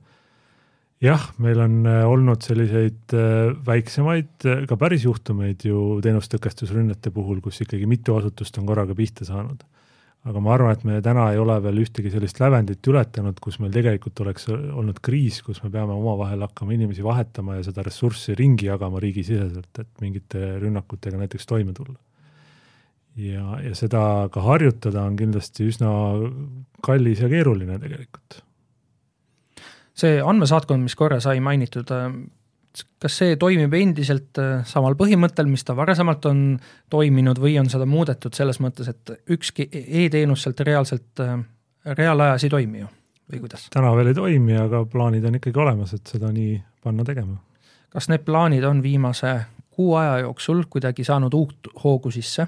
jah, 1.03 1.25
meil 1.43 1.59
on 1.63 1.83
äh, 1.89 2.01
olnud 2.07 2.43
selliseid 2.45 3.15
äh, 3.17 3.51
väiksemaid, 3.67 4.33
äh, 4.47 4.63
ka 4.69 4.77
päris 4.79 5.05
juhtumeid 5.07 5.65
ju 5.67 5.99
teenustõkestusrünnete 6.03 7.11
puhul, 7.15 7.41
kus 7.43 7.61
ikkagi 7.65 7.87
mitu 7.89 8.15
asutust 8.17 8.57
on 8.59 8.67
korraga 8.69 8.95
pihta 8.97 9.27
saanud. 9.27 9.65
Aga 10.23 10.39
ma 10.43 10.53
arvan, 10.55 10.77
et 10.77 10.85
me 10.87 11.01
täna 11.03 11.25
ei 11.33 11.39
ole 11.41 11.57
veel 11.63 11.81
ühtegi 11.83 12.11
sellist 12.13 12.39
lävendit 12.39 12.87
ületanud, 12.87 13.39
kus 13.43 13.59
meil 13.59 13.73
tegelikult 13.75 14.21
oleks 14.23 14.47
olnud 14.53 15.01
kriis, 15.03 15.41
kus 15.43 15.59
me 15.65 15.71
peame 15.73 15.95
omavahel 15.97 16.45
hakkama 16.45 16.75
inimesi 16.77 17.03
vahetama 17.03 17.57
ja 17.57 17.65
seda 17.67 17.83
ressurssi 17.83 18.37
ringi 18.39 18.69
jagama 18.69 19.01
riigisiseselt, 19.03 19.71
et 19.83 19.91
mingite 20.03 20.55
rünnakutega 20.63 21.19
näiteks 21.19 21.49
toime 21.49 21.75
tulla. 21.75 21.99
ja, 23.19 23.59
ja 23.61 23.75
seda 23.77 24.29
ka 24.33 24.41
harjutada 24.41 25.03
on 25.05 25.19
kindlasti 25.19 25.67
üsna 25.69 25.91
kallis 26.81 27.21
ja 27.21 27.29
keeruline 27.29 27.77
tegelikult 27.83 28.41
see 29.97 30.21
andmesaatkond, 30.21 30.83
mis 30.83 30.95
korra 30.97 31.19
sai 31.23 31.39
mainitud, 31.43 31.91
äh, 31.93 32.09
kas 33.03 33.17
see 33.21 33.35
toimib 33.39 33.73
endiselt 33.77 34.39
äh, 34.41 34.63
samal 34.65 34.95
põhimõttel, 34.97 35.47
mis 35.49 35.65
ta 35.65 35.75
varasemalt 35.77 36.25
on 36.29 36.43
toiminud 36.93 37.41
või 37.41 37.55
on 37.61 37.69
seda 37.69 37.85
muudetud 37.89 38.33
selles 38.33 38.59
mõttes, 38.63 38.89
et 38.89 39.13
ükski 39.35 39.67
e-teenus 39.71 40.45
sealt 40.45 40.63
reaalselt, 40.65 41.11
äh, 41.21 41.37
reaalajas 41.85 42.47
ei 42.47 42.53
toimi 42.53 42.83
ju 42.83 42.89
või 43.31 43.43
kuidas? 43.45 43.67
täna 43.73 43.93
veel 43.97 44.11
ei 44.11 44.17
toimi, 44.17 44.57
aga 44.57 44.83
plaanid 44.89 45.25
on 45.29 45.39
ikkagi 45.39 45.63
olemas, 45.65 45.93
et 45.97 46.15
seda 46.15 46.31
nii 46.33 46.57
panna 46.83 47.05
tegema. 47.07 47.37
kas 47.93 48.09
need 48.09 48.25
plaanid 48.25 48.65
on 48.67 48.81
viimase 48.83 49.35
kuu 49.73 49.95
aja 49.99 50.19
jooksul 50.25 50.65
kuidagi 50.69 51.05
saanud 51.05 51.33
uut 51.33 51.73
hoogu 51.83 52.11
sisse? 52.11 52.47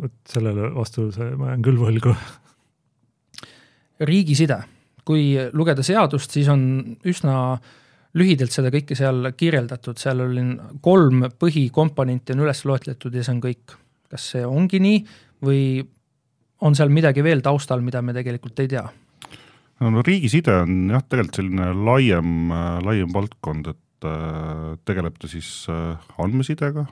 vot 0.00 0.14
sellele 0.28 0.70
vastuse 0.74 1.32
ma 1.36 1.54
jään 1.54 1.64
küll 1.64 1.80
võlgu. 1.80 2.14
riigiside 4.00 4.62
kui 5.06 5.36
lugeda 5.54 5.84
seadust, 5.86 6.34
siis 6.34 6.48
on 6.50 6.62
üsna 7.06 7.58
lühidalt 8.16 8.54
seda 8.54 8.70
kõike 8.72 8.96
seal 8.98 9.32
kirjeldatud, 9.36 9.98
seal 10.00 10.22
oli 10.24 10.44
kolm 10.84 11.26
põhikomponenti 11.38 12.34
on 12.34 12.46
üles 12.46 12.64
loetletud 12.68 13.14
ja 13.14 13.24
see 13.24 13.34
on 13.36 13.42
kõik. 13.44 13.76
kas 14.10 14.30
see 14.32 14.44
ongi 14.46 14.78
nii 14.80 14.98
või 15.44 15.62
on 16.64 16.76
seal 16.78 16.92
midagi 16.94 17.24
veel 17.26 17.42
taustal, 17.44 17.82
mida 17.84 18.02
me 18.02 18.14
tegelikult 18.16 18.60
ei 18.62 18.70
tea? 18.70 18.84
no, 19.80 20.02
riigiside 20.04 20.54
on 20.62 20.94
jah, 20.94 21.04
tegelikult 21.04 21.40
selline 21.40 21.70
laiem, 21.86 22.52
laiem 22.86 23.12
valdkond, 23.12 23.72
et 23.74 24.08
äh, 24.08 24.72
tegeleb 24.88 25.18
ta 25.20 25.30
siis 25.30 25.50
äh, 25.72 26.08
andmesidega, 26.22 26.86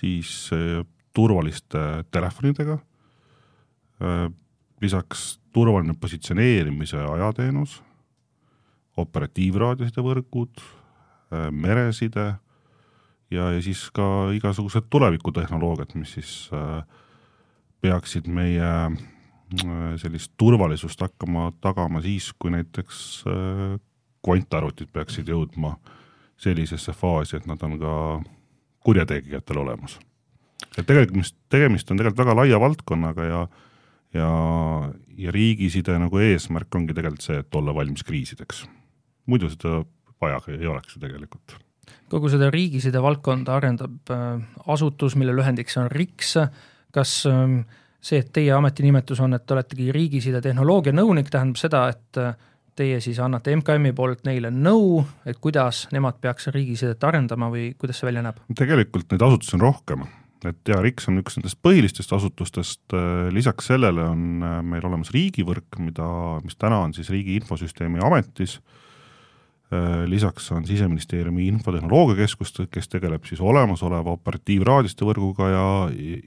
siis 0.00 0.32
äh, 0.56 0.82
turvaliste 1.16 2.04
telefonidega, 2.12 2.74
lisaks 4.84 5.20
turvaline 5.56 5.94
positsioneerimise 5.96 6.98
ajateenus, 7.00 7.78
operatiivraadioside 9.00 10.04
võrgud, 10.04 10.60
äh, 10.60 11.48
mereside 11.52 12.26
ja, 13.30 13.50
ja 13.52 13.60
siis 13.64 13.86
ka 13.94 14.30
igasugused 14.36 14.88
tulevikutehnoloogiad, 14.92 15.96
mis 16.00 16.16
siis 16.16 16.32
äh, 16.56 16.80
peaksid 17.84 18.30
meie 18.32 18.70
äh, 18.86 18.96
sellist 20.00 20.32
turvalisust 20.40 21.04
hakkama 21.04 21.50
tagama 21.60 22.02
siis, 22.04 22.32
kui 22.38 22.54
näiteks 22.54 23.22
kvantarvutid 24.26 24.90
peaksid 24.92 25.28
jõudma 25.30 25.76
sellisesse 26.40 26.92
faasi, 26.92 27.38
et 27.38 27.46
nad 27.48 27.62
on 27.64 27.78
ka 27.80 27.92
kurjategijatel 28.86 29.62
olemas. 29.62 29.98
et 30.76 30.84
tegelikult, 30.86 31.16
mis 31.22 31.32
tegemist 31.48 31.90
on 31.90 31.96
tegelikult 31.96 32.24
väga 32.24 32.36
laia 32.36 32.60
valdkonnaga 32.60 33.24
ja 33.24 33.46
ja, 34.14 34.30
ja 35.18 35.34
riigiside 35.34 35.98
nagu 36.00 36.20
eesmärk 36.22 36.74
ongi 36.78 36.94
tegelikult 36.96 37.26
see, 37.26 37.40
et 37.42 37.58
olla 37.58 37.74
valmis 37.74 38.04
kriisideks. 38.06 38.64
Muidu 39.26 39.50
seda 39.52 39.80
vaja 40.22 40.40
ei 40.48 40.66
oleks 40.66 40.96
ju 40.96 41.00
tegelikult. 41.00 41.56
kogu 42.10 42.30
seda 42.30 42.50
riigiside 42.50 43.02
valdkonda 43.02 43.56
arendab 43.58 44.10
äh, 44.14 44.42
asutus, 44.70 45.16
mille 45.18 45.34
lühendiks 45.34 45.76
on 45.80 45.90
RIKS, 45.90 46.36
kas 46.94 47.14
ähm, 47.30 47.60
see, 48.00 48.20
et 48.22 48.32
teie 48.32 48.52
ametinimetus 48.54 49.20
on, 49.22 49.34
et 49.34 49.46
te 49.46 49.56
oletegi 49.56 49.90
riigiside 49.94 50.40
tehnoloogia 50.42 50.94
nõunik, 50.94 51.30
tähendab 51.32 51.58
seda, 51.60 51.86
et 51.94 52.20
äh, 52.22 52.36
teie 52.78 53.00
siis 53.02 53.18
annate 53.22 53.54
MKM-i 53.56 53.94
poolt 53.96 54.22
neile 54.28 54.52
nõu, 54.54 55.00
et 55.26 55.40
kuidas 55.42 55.86
nemad 55.94 56.20
peaks 56.22 56.50
riigisidet 56.54 57.02
arendama 57.08 57.50
või 57.50 57.72
kuidas 57.78 58.00
see 58.00 58.10
välja 58.10 58.22
näeb? 58.26 58.40
tegelikult 58.54 59.10
neid 59.10 59.26
asutusi 59.26 59.58
on 59.58 59.66
rohkem 59.66 60.06
et 60.46 60.70
ja 60.70 60.78
RIKS 60.78 61.08
on 61.10 61.18
üks 61.18 61.38
nendest 61.40 61.58
põhilistest 61.64 62.12
asutustest, 62.14 62.82
äh, 62.94 63.28
lisaks 63.34 63.72
sellele 63.72 64.06
on 64.06 64.26
meil 64.70 64.86
olemas 64.86 65.10
riigivõrk, 65.14 65.80
mida, 65.82 66.08
mis 66.46 66.58
täna 66.58 66.84
on 66.86 66.94
siis 66.94 67.10
Riigi 67.10 67.34
Infosüsteemi 67.40 68.04
Ametis, 68.04 68.60
äh, 68.60 68.85
lisaks 70.06 70.52
on 70.54 70.66
Siseministeeriumi 70.66 71.48
Infotehnoloogiakeskus, 71.50 72.52
kes 72.70 72.88
tegeleb 72.88 73.24
siis 73.26 73.40
olemasoleva 73.42 74.14
operatiivraadioste 74.14 75.08
võrguga 75.08 75.48
ja, 75.50 75.66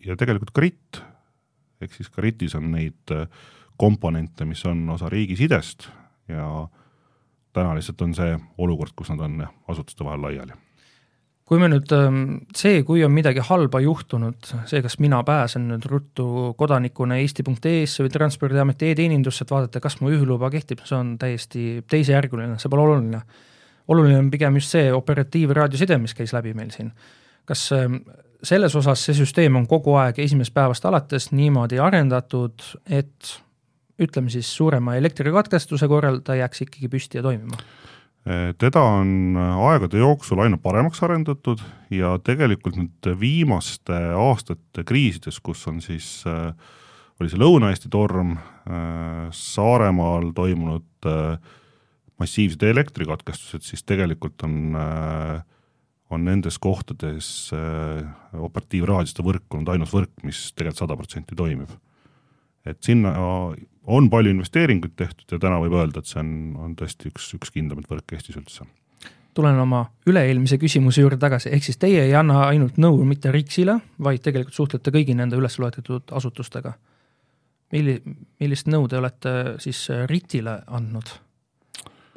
ja 0.05 0.17
tegelikult 0.19 0.51
ka 0.51 0.65
RIT, 0.65 0.99
ehk 1.79 1.95
siis 1.95 2.11
ka 2.11 2.23
RIT-is 2.25 2.57
on 2.59 2.67
neid 2.73 3.15
komponente, 3.79 4.43
mis 4.45 4.65
on 4.67 4.83
osa 4.91 5.07
riigisidest 5.09 5.87
ja 6.27 6.49
täna 7.55 7.77
lihtsalt 7.77 8.01
on 8.03 8.17
see 8.17 8.35
olukord, 8.57 8.91
kus 8.95 9.13
nad 9.13 9.23
on 9.23 9.45
asutuste 9.71 10.03
vahel 10.03 10.27
laiali 10.27 10.59
kui 11.49 11.57
me 11.57 11.65
nüüd, 11.71 11.89
ähm, 11.97 12.25
see, 12.53 12.83
kui 12.85 13.01
on 13.01 13.13
midagi 13.15 13.41
halba 13.47 13.81
juhtunud, 13.81 14.51
see, 14.69 14.83
kas 14.85 14.99
mina 15.01 15.23
pääsen 15.25 15.65
nüüd 15.71 15.87
ruttu 15.89 16.27
kodanikuna 16.59 17.17
eesti.ee-sse 17.23 18.05
või 18.05 18.13
Transpordiameti 18.13 18.91
e-teenindusse, 18.91 19.47
et 19.47 19.53
vaadata, 19.55 19.81
kas 19.81 19.97
mu 19.97 20.11
juhiluba 20.13 20.51
kehtib, 20.53 20.83
see 20.85 20.97
on 20.99 21.15
täiesti 21.21 21.63
teisejärguline, 21.89 22.59
see 22.61 22.69
pole 22.69 22.85
oluline. 22.85 23.23
oluline 23.89 24.19
on 24.21 24.29
pigem 24.29 24.61
just 24.61 24.77
see 24.77 24.93
operatiivraadioside, 24.93 25.97
mis 25.97 26.13
käis 26.13 26.35
läbi 26.37 26.53
meil 26.53 26.69
siin. 26.75 26.93
kas 27.49 27.71
ähm, 27.73 28.03
selles 28.45 28.75
osas 28.75 29.01
see 29.07 29.17
süsteem 29.17 29.55
on 29.57 29.65
kogu 29.67 29.95
aeg 29.97 30.19
esimesest 30.21 30.53
päevast 30.53 30.85
alates 30.85 31.31
niimoodi 31.31 31.79
arendatud, 31.81 32.61
et 32.85 33.33
ütleme 33.99 34.29
siis 34.29 34.53
suurema 34.55 34.95
elektrikatkestuse 35.01 35.87
korral 35.87 36.21
ta 36.21 36.37
jääks 36.37 36.67
ikkagi 36.67 36.93
püsti 36.93 37.17
ja 37.17 37.25
toimima? 37.25 37.57
Teda 38.61 38.81
on 38.83 39.37
aegade 39.39 39.97
jooksul 39.97 40.41
aina 40.43 40.57
paremaks 40.61 41.01
arendatud 41.05 41.61
ja 41.93 42.13
tegelikult 42.21 42.77
nüüd 42.77 43.09
viimaste 43.19 43.95
aastate 44.13 44.83
kriisides, 44.87 45.39
kus 45.41 45.65
on 45.69 45.79
siis, 45.81 46.21
äh, 46.29 46.51
oli 47.19 47.31
see 47.31 47.41
Lõuna-Eesti 47.41 47.89
torm, 47.91 48.35
äh, 48.37 49.29
Saaremaal 49.35 50.29
toimunud 50.37 51.09
äh, 51.09 51.55
massiivsed 52.19 52.63
elektrikatkestused, 52.67 53.63
siis 53.63 53.85
tegelikult 53.87 54.43
on, 54.43 54.75
on 56.11 56.25
nendes 56.27 56.57
kohtades 56.59 57.29
operatiivraadioste 58.35 59.23
võrk 59.23 59.55
olnud 59.55 59.71
ainus 59.71 59.93
võrk, 59.95 60.11
mis 60.27 60.49
tegelikult 60.51 60.81
sada 60.81 60.97
protsenti 60.99 61.37
toimib. 61.39 61.71
et 62.67 62.83
sinna 62.83 63.13
on 63.87 64.09
palju 64.09 64.33
investeeringuid 64.33 64.95
tehtud 64.95 65.31
ja 65.31 65.39
täna 65.41 65.59
võib 65.61 65.77
öelda, 65.79 66.01
et 66.01 66.09
see 66.09 66.19
on, 66.21 66.33
on 66.59 66.75
tõesti 66.79 67.11
üks, 67.11 67.31
üks 67.37 67.53
kindlamaid 67.55 67.89
võrke 67.89 68.17
Eestis 68.17 68.37
üldse. 68.39 68.67
tulen 69.33 69.59
oma 69.61 69.85
üle-eelmise 70.09 70.57
küsimuse 70.59 71.01
juurde 71.01 71.19
tagasi, 71.21 71.51
ehk 71.53 71.63
siis 71.63 71.77
teie 71.79 72.03
ei 72.07 72.15
anna 72.17 72.41
ainult 72.49 72.77
nõu 72.81 73.05
mitte 73.07 73.31
RIKS-ile, 73.31 73.77
vaid 74.03 74.21
tegelikult 74.25 74.55
suhtlete 74.55 74.91
kõigi 74.91 75.15
nende 75.15 75.37
üles 75.39 75.59
loetletud 75.59 76.11
asutustega. 76.11 76.73
milli-, 77.71 78.01
millist 78.39 78.67
nõu 78.67 78.87
te 78.87 78.97
olete 78.97 79.33
siis 79.63 79.87
RIT-ile 80.09 80.61
andnud? 80.67 81.11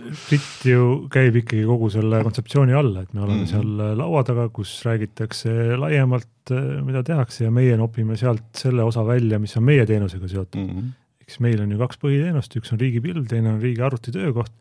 RIT 0.02 0.64
ju 0.66 1.06
käib 1.12 1.36
ikkagi 1.36 1.62
kogu 1.68 1.90
selle 1.92 2.22
kontseptsiooni 2.24 2.72
alla, 2.74 3.02
et 3.02 3.12
me 3.12 3.20
oleme 3.20 3.42
mm 3.42 3.44
-hmm. 3.44 3.50
seal 3.50 3.98
laua 3.98 4.24
taga, 4.24 4.48
kus 4.48 4.82
räägitakse 4.84 5.76
laiemalt, 5.76 6.50
mida 6.82 7.02
tehakse 7.02 7.44
ja 7.44 7.50
meie 7.50 7.76
nopime 7.76 8.16
sealt 8.16 8.50
selle 8.56 8.82
osa 8.82 9.06
välja, 9.06 9.38
mis 9.38 9.56
on 9.56 9.62
meie 9.62 9.86
teenusega 9.86 10.28
seotud 10.28 10.60
mm. 10.60 10.68
-hmm 10.68 10.90
eks 11.22 11.38
meil 11.44 11.60
on 11.62 11.72
ju 11.72 11.80
kaks 11.80 12.00
põhiteenust, 12.02 12.56
üks 12.58 12.72
on 12.74 12.80
riigipilv, 12.82 13.26
teine 13.30 13.54
on 13.54 13.60
riigi 13.62 13.82
arvutitöökoht. 13.82 14.52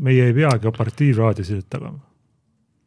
meie 0.00 0.30
ei 0.30 0.32
peagi 0.34 0.66
operatiivraadiosidet 0.66 1.68
tagama. 1.70 2.00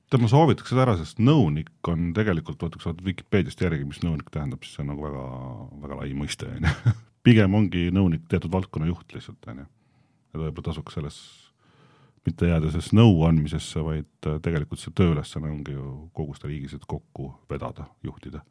tead, 0.09 0.21
ma 0.21 0.29
soovitaks 0.29 0.69
seda 0.73 0.85
ära, 0.85 0.97
sest 0.97 1.21
nõunik 1.21 1.71
on 1.89 2.11
tegelikult, 2.13 2.61
vaata 2.61 2.77
kui 2.77 2.83
sa 2.83 2.91
vaatad 2.91 3.05
Vikipeediast 3.05 3.61
järgi, 3.61 3.85
mis 3.85 4.03
nõunik 4.03 4.29
tähendab, 4.33 4.63
siis 4.63 4.75
see 4.77 4.83
on 4.85 4.91
nagu 4.93 5.07
väga, 5.07 5.23
väga 5.85 6.01
lai 6.01 6.11
mõiste, 6.17 6.49
on 6.49 6.67
ju. 6.67 6.97
pigem 7.27 7.55
ongi 7.55 7.87
nõunik 7.95 8.27
teatud 8.29 8.51
valdkonna 8.51 8.89
juht 8.91 9.15
lihtsalt, 9.15 9.41
on 9.47 9.63
ju. 9.63 9.71
et 10.33 10.41
võib-olla 10.41 10.69
tasuks 10.71 10.99
selles 10.99 11.23
mitte 12.27 12.47
jääda 12.47 12.71
sellesse 12.71 12.95
nõu 12.95 13.23
andmisesse, 13.27 13.83
vaid 13.83 14.27
äh, 14.29 14.39
tegelikult 14.43 14.81
see 14.81 14.93
tööülesanne 14.95 15.51
ongi 15.51 15.75
ju 15.75 15.87
kogu 16.15 16.35
seda 16.37 16.51
riigisid 16.51 16.85
kokku 16.87 17.33
vedada, 17.51 17.89
juhtida. 18.03 18.43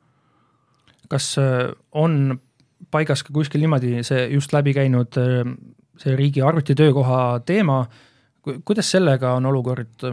kas 1.08 1.34
äh, 1.40 1.72
on 1.90 2.40
paigas 2.90 3.22
ka 3.22 3.34
kuskil 3.34 3.62
niimoodi 3.62 4.02
see 4.06 4.26
just 4.34 4.54
läbi 4.54 4.74
käinud, 4.76 5.18
äh, 5.20 5.52
see 6.02 6.16
riigi 6.18 6.42
arvutitöökoha 6.42 7.42
teema, 7.46 7.84
kuidas 8.42 8.90
sellega 8.90 9.36
on 9.38 9.46
olukord 9.46 10.08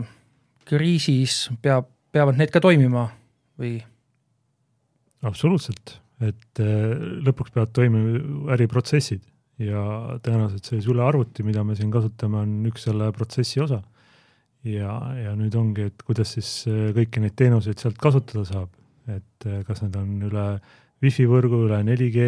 kriisis, 0.69 1.47
peab, 1.61 1.87
peavad 2.11 2.37
need 2.37 2.51
ka 2.53 2.61
toimima 2.61 3.07
või? 3.59 3.79
absoluutselt, 5.25 5.97
et 6.23 6.61
lõpuks 7.25 7.51
peavad 7.55 7.73
toimima 7.75 8.53
äriprotsessid 8.55 9.25
ja 9.63 9.83
tõenäoliselt 10.23 10.69
see 10.69 10.81
sülearvuti, 10.83 11.43
mida 11.47 11.63
me 11.67 11.75
siin 11.77 11.91
kasutame, 11.91 12.43
on 12.45 12.67
üks 12.69 12.87
selle 12.87 13.11
protsessi 13.15 13.61
osa. 13.63 13.81
ja, 14.63 14.91
ja 15.15 15.33
nüüd 15.39 15.55
ongi, 15.55 15.87
et 15.87 16.03
kuidas 16.03 16.33
siis 16.35 16.49
äh, 16.67 16.89
kõiki 16.95 17.23
neid 17.23 17.35
teenuseid 17.39 17.79
sealt 17.79 17.99
kasutada 18.01 18.43
saab, 18.47 18.71
et 19.07 19.47
äh, 19.47 19.61
kas 19.67 19.83
need 19.83 19.95
on 19.99 20.17
üle 20.27 20.45
wifi 21.03 21.27
võrgu, 21.29 21.63
üle 21.67 21.79
4G, 21.87 22.27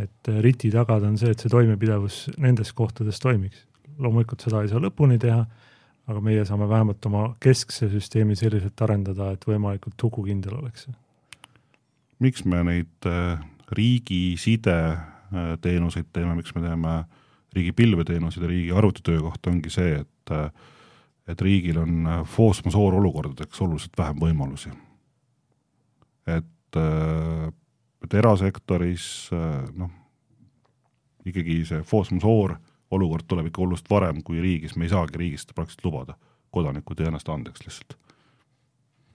et 0.00 0.30
äh, 0.30 0.40
RIT-i 0.44 0.72
tagada 0.74 1.10
on 1.10 1.18
see, 1.20 1.32
et 1.34 1.42
see 1.42 1.52
toimepidevus 1.52 2.22
nendes 2.38 2.72
kohtades 2.72 3.20
toimiks. 3.22 3.66
loomulikult 4.00 4.40
seda 4.40 4.62
ei 4.62 4.70
saa 4.70 4.80
lõpuni 4.80 5.18
teha, 5.20 5.44
aga 6.08 6.20
meie 6.24 6.44
saame 6.48 6.68
vähemalt 6.68 7.06
oma 7.06 7.26
keskse 7.40 7.90
süsteemi 7.92 8.36
selliselt 8.36 8.80
arendada, 8.82 9.32
et 9.34 9.44
võimalikult 9.46 10.00
hukukindel 10.02 10.56
oleks 10.62 10.86
see. 10.86 10.94
miks 12.20 12.44
me 12.44 12.62
neid 12.64 13.10
riigi 13.70 14.36
side 14.40 14.76
Äh, 15.30 15.54
teeme, 15.62 16.34
miks 16.34 16.54
me 16.54 16.60
teeme 16.64 17.04
riigi 17.54 17.72
pilveteenuseid 17.72 18.42
ja 18.42 18.48
riigi 18.50 18.72
arvutitöökohta, 18.74 19.50
ongi 19.50 19.70
see, 19.70 20.00
et 20.00 20.34
äh, 20.34 20.50
et 21.30 21.42
riigil 21.42 21.78
on 21.78 22.06
äh, 22.06 22.22
force 22.26 22.64
majeure 22.66 22.98
olukordadeks 22.98 23.60
oluliselt 23.62 23.94
vähem 23.98 24.18
võimalusi. 24.18 24.72
et, 26.26 26.46
et 28.04 28.14
erasektoris 28.16 29.06
noh, 29.76 29.90
ikkagi 31.28 31.60
see 31.68 31.84
force 31.86 32.14
majeure 32.16 32.56
olukord 32.90 33.26
tuleb 33.28 33.50
ikka 33.50 33.62
oluliselt 33.62 33.90
varem 33.90 34.22
kui 34.26 34.40
riigis, 34.42 34.74
me 34.76 34.86
ei 34.86 34.92
saagi 34.92 35.18
riigis 35.20 35.44
seda 35.44 35.56
praktiliselt 35.58 35.86
lubada, 35.86 36.16
kodanikud 36.54 37.00
ei 37.00 37.10
anna 37.10 37.20
seda 37.22 37.36
andeks 37.36 37.64
lihtsalt. 37.66 37.96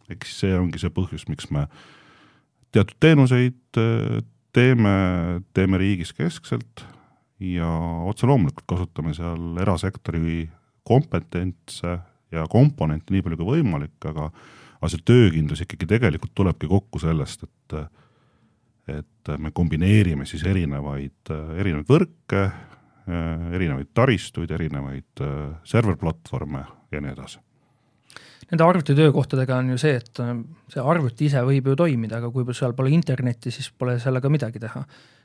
eks 0.10 0.40
see 0.40 0.54
ongi 0.56 0.80
see 0.80 0.94
põhjus, 0.94 1.26
miks 1.28 1.50
me 1.52 1.66
teatud 2.76 2.96
teenuseid 3.02 3.80
teeme, 4.56 4.96
teeme 5.54 5.80
riigis 5.82 6.14
keskselt 6.16 6.86
ja 7.44 7.68
otse 8.08 8.28
loomulikult 8.30 8.68
kasutame 8.70 9.16
seal 9.18 9.58
erasektori 9.62 10.46
kompetentse 10.88 11.98
ja 12.32 12.46
komponente 12.52 13.12
nii 13.14 13.26
palju 13.26 13.42
kui 13.42 13.58
võimalik, 13.58 13.98
aga 14.08 14.30
aga 14.76 14.92
see 14.92 15.06
töökindlus 15.08 15.64
ikkagi 15.64 15.88
tegelikult 15.90 16.34
tulebki 16.38 16.68
kokku 16.70 17.00
sellest, 17.02 17.48
et 17.48 17.78
et 18.88 19.34
me 19.42 19.50
kombineerime 19.52 20.28
siis 20.30 20.44
erinevaid, 20.46 21.32
erinevaid 21.58 21.90
võrke, 21.90 22.44
erinevaid 23.06 23.90
taristuid, 23.94 24.52
erinevaid 24.52 25.26
serverplatvorme 25.66 26.62
ja 26.94 27.02
nii 27.02 27.14
edasi 27.14 27.42
Nende 28.52 28.64
arvutitöökohtadega 28.64 29.58
on 29.58 29.70
ju 29.74 29.78
see, 29.82 29.96
et 29.98 30.20
äh, 30.22 30.36
see 30.70 30.82
arvuti 30.82 31.26
ise 31.30 31.42
võib 31.48 31.72
ju 31.72 31.78
toimida, 31.80 32.20
aga 32.20 32.30
kui 32.34 32.46
seal 32.54 32.76
pole 32.78 32.92
internetti, 32.94 33.54
siis 33.54 33.72
pole 33.74 33.98
sellega 34.02 34.30
midagi 34.30 34.62
teha. 34.62 34.84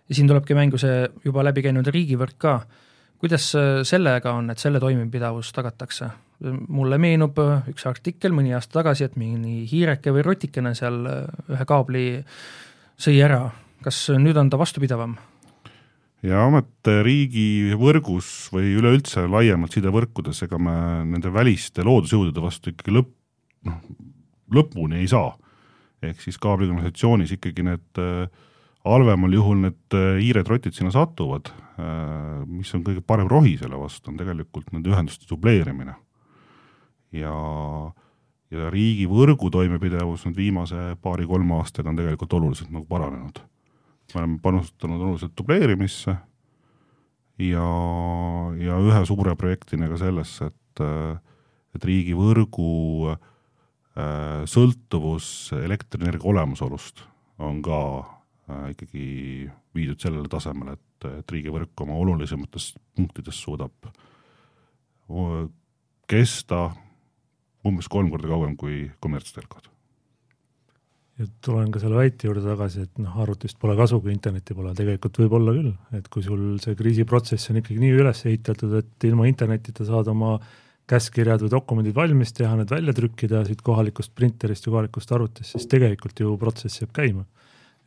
ja 0.08 0.16
siin 0.16 0.28
tulebki 0.28 0.56
mängu 0.56 0.78
see 0.80 1.04
juba 1.24 1.44
läbi 1.44 1.62
käinud 1.62 1.86
riigivõrk 1.86 2.38
ka. 2.38 2.54
kuidas 3.20 3.52
äh, 3.54 3.82
sellega 3.84 4.32
on, 4.32 4.50
et 4.50 4.58
selle 4.58 4.80
toimipidavus 4.80 5.52
tagatakse? 5.52 6.10
mulle 6.68 6.96
meenub 6.98 7.38
äh, 7.38 7.68
üks 7.68 7.84
artikkel 7.86 8.32
mõni 8.32 8.54
aasta 8.56 8.80
tagasi, 8.80 9.04
et 9.04 9.20
mõni 9.20 9.66
hiireke 9.68 10.16
või 10.16 10.24
rotikene 10.24 10.74
seal 10.74 11.04
ühe 11.04 11.66
kaabli 11.68 12.06
sõi 13.00 13.20
ära. 13.24 13.50
kas 13.80 14.10
nüüd 14.12 14.36
on 14.36 14.50
ta 14.52 14.58
vastupidavam? 14.60 15.16
ja 16.26 16.42
amet 16.44 16.90
riigivõrgus 17.04 18.50
või 18.52 18.74
üleüldse 18.76 19.24
laiemalt 19.24 19.76
sidevõrkudes, 19.76 20.42
ega 20.44 20.58
me 20.60 20.74
nende 21.08 21.32
väliste 21.32 21.84
loodusjõudude 21.86 22.42
vastu 22.44 22.74
ikkagi 22.74 22.92
lõpp, 22.92 23.14
noh, 23.68 23.80
lõpuni 24.52 25.00
ei 25.00 25.08
saa. 25.08 25.32
ehk 26.02 26.20
siis 26.20 26.38
kaablikanalisatsioonis 26.40 27.32
ikkagi 27.36 27.64
need 27.64 28.00
äh, 28.00 28.28
halvemal 28.84 29.32
juhul 29.32 29.64
need 29.64 29.96
äh, 29.96 30.20
hiired 30.20 30.48
rotid 30.48 30.76
sinna 30.76 30.92
satuvad 30.92 31.50
äh,, 31.52 32.44
mis 32.48 32.72
on 32.76 32.84
kõige 32.84 33.00
parem 33.04 33.28
rohi 33.28 33.56
selle 33.60 33.80
vastu, 33.80 34.12
on 34.12 34.20
tegelikult 34.20 34.72
nende 34.72 34.92
ühenduste 34.92 35.28
dubleerimine. 35.28 35.96
ja, 37.12 37.34
ja 38.50 38.70
riigivõrgu 38.72 39.50
toimepidevus 39.52 40.26
nüüd 40.26 40.38
viimase 40.38 40.94
paari-kolme 41.02 41.58
aastaga 41.60 41.92
on 41.92 42.00
tegelikult 42.00 42.34
oluliselt 42.40 42.72
nagu 42.74 42.86
paranenud. 42.90 43.38
Me 44.10 44.18
oleme 44.18 44.40
panustanud 44.42 45.02
oluliselt 45.06 45.36
dubleerimisse 45.38 46.16
ja, 47.38 47.66
ja 48.58 48.78
ühe 48.82 49.02
suure 49.06 49.36
projektina 49.38 49.88
ka 49.90 50.00
sellesse, 50.00 50.50
et, 50.50 50.82
et 51.76 51.86
riigivõrgu 51.86 52.72
äh, 53.14 54.42
sõltuvus 54.50 55.52
elektrienergia 55.60 56.32
olemasolust 56.32 57.04
on 57.40 57.62
ka 57.62 57.80
äh, 58.02 58.70
ikkagi 58.74 59.06
viidud 59.78 60.02
sellele 60.02 60.26
tasemele, 60.30 60.74
et, 60.74 61.08
et 61.22 61.36
riigivõrk 61.38 61.86
oma 61.86 61.94
olulisemates 62.02 62.72
punktides 62.98 63.38
suudab 63.46 63.92
kesta 66.10 66.70
umbes 67.66 67.90
kolm 67.92 68.10
korda 68.12 68.30
kauem 68.30 68.56
kui 68.56 68.86
kommertstelkod 69.00 69.70
ja 71.20 71.26
tulen 71.44 71.68
ka 71.72 71.80
selle 71.82 71.98
väite 71.98 72.28
juurde 72.28 72.42
tagasi, 72.44 72.86
et 72.86 73.00
noh, 73.02 73.12
arvutist 73.20 73.58
pole 73.60 73.74
kasu, 73.78 74.00
kui 74.00 74.12
internetti 74.14 74.56
pole, 74.56 74.72
tegelikult 74.76 75.20
võib 75.20 75.36
olla 75.36 75.54
küll, 75.56 75.70
et 75.98 76.08
kui 76.12 76.24
sul 76.24 76.56
see 76.62 76.76
kriisiprotsess 76.78 77.52
on 77.52 77.60
ikkagi 77.60 77.80
nii 77.82 77.98
üles 77.98 78.24
ehitatud, 78.30 78.72
et 78.80 79.08
ilma 79.08 79.28
internetita 79.28 79.84
saad 79.88 80.08
oma 80.12 80.38
käskkirjad 80.90 81.44
või 81.44 81.52
dokumendid 81.52 81.96
valmis 81.96 82.32
teha, 82.34 82.54
need 82.58 82.72
välja 82.72 82.94
trükkida 82.96 83.44
siit 83.46 83.60
kohalikust 83.66 84.14
printerist 84.16 84.66
või 84.66 84.78
kohalikust 84.78 85.12
arvutist, 85.14 85.52
siis 85.52 85.68
tegelikult 85.70 86.24
ju 86.24 86.34
protsess 86.40 86.82
jääb 86.82 86.94
käima. 86.96 87.26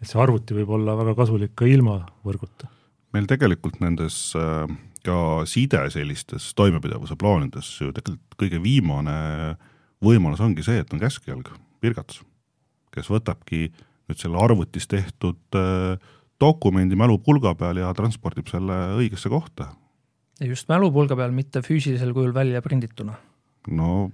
et 0.01 0.09
see 0.09 0.19
arvuti 0.19 0.55
võib 0.55 0.69
olla 0.77 0.97
väga 0.99 1.15
kasulik 1.15 1.55
ka 1.55 1.65
ilma 1.65 2.03
võrguta. 2.27 2.69
meil 3.13 3.27
tegelikult 3.27 3.81
nendes 3.81 4.36
äh, 4.38 4.67
ka 5.04 5.46
side 5.50 5.86
sellistes 5.94 6.52
toimepidevuse 6.56 7.18
plaanides 7.20 7.70
ju 7.82 7.92
tegelikult 7.92 8.38
kõige 8.39 8.62
viimane 8.63 9.16
võimalus 10.04 10.42
ongi 10.44 10.63
see, 10.66 10.80
et 10.84 10.94
on 10.94 11.02
käskjalg, 11.02 11.50
virgatus 11.84 12.24
kes 12.94 13.10
võtabki 13.12 13.68
nüüd 14.10 14.20
selle 14.20 14.42
arvutis 14.42 14.88
tehtud 14.92 15.58
äh, 15.58 15.96
dokumendi 16.42 16.98
mälupulga 17.00 17.54
peal 17.58 17.80
ja 17.82 17.92
transpordib 17.98 18.50
selle 18.52 18.80
õigesse 19.00 19.32
kohta. 19.32 19.72
ja 20.42 20.50
just 20.50 20.70
mälupulga 20.72 21.18
peal, 21.20 21.34
mitte 21.36 21.63
füüsilisel 21.66 22.13
kujul 22.16 22.34
välja 22.36 22.62
prindituna. 22.62 23.16
no 23.72 24.12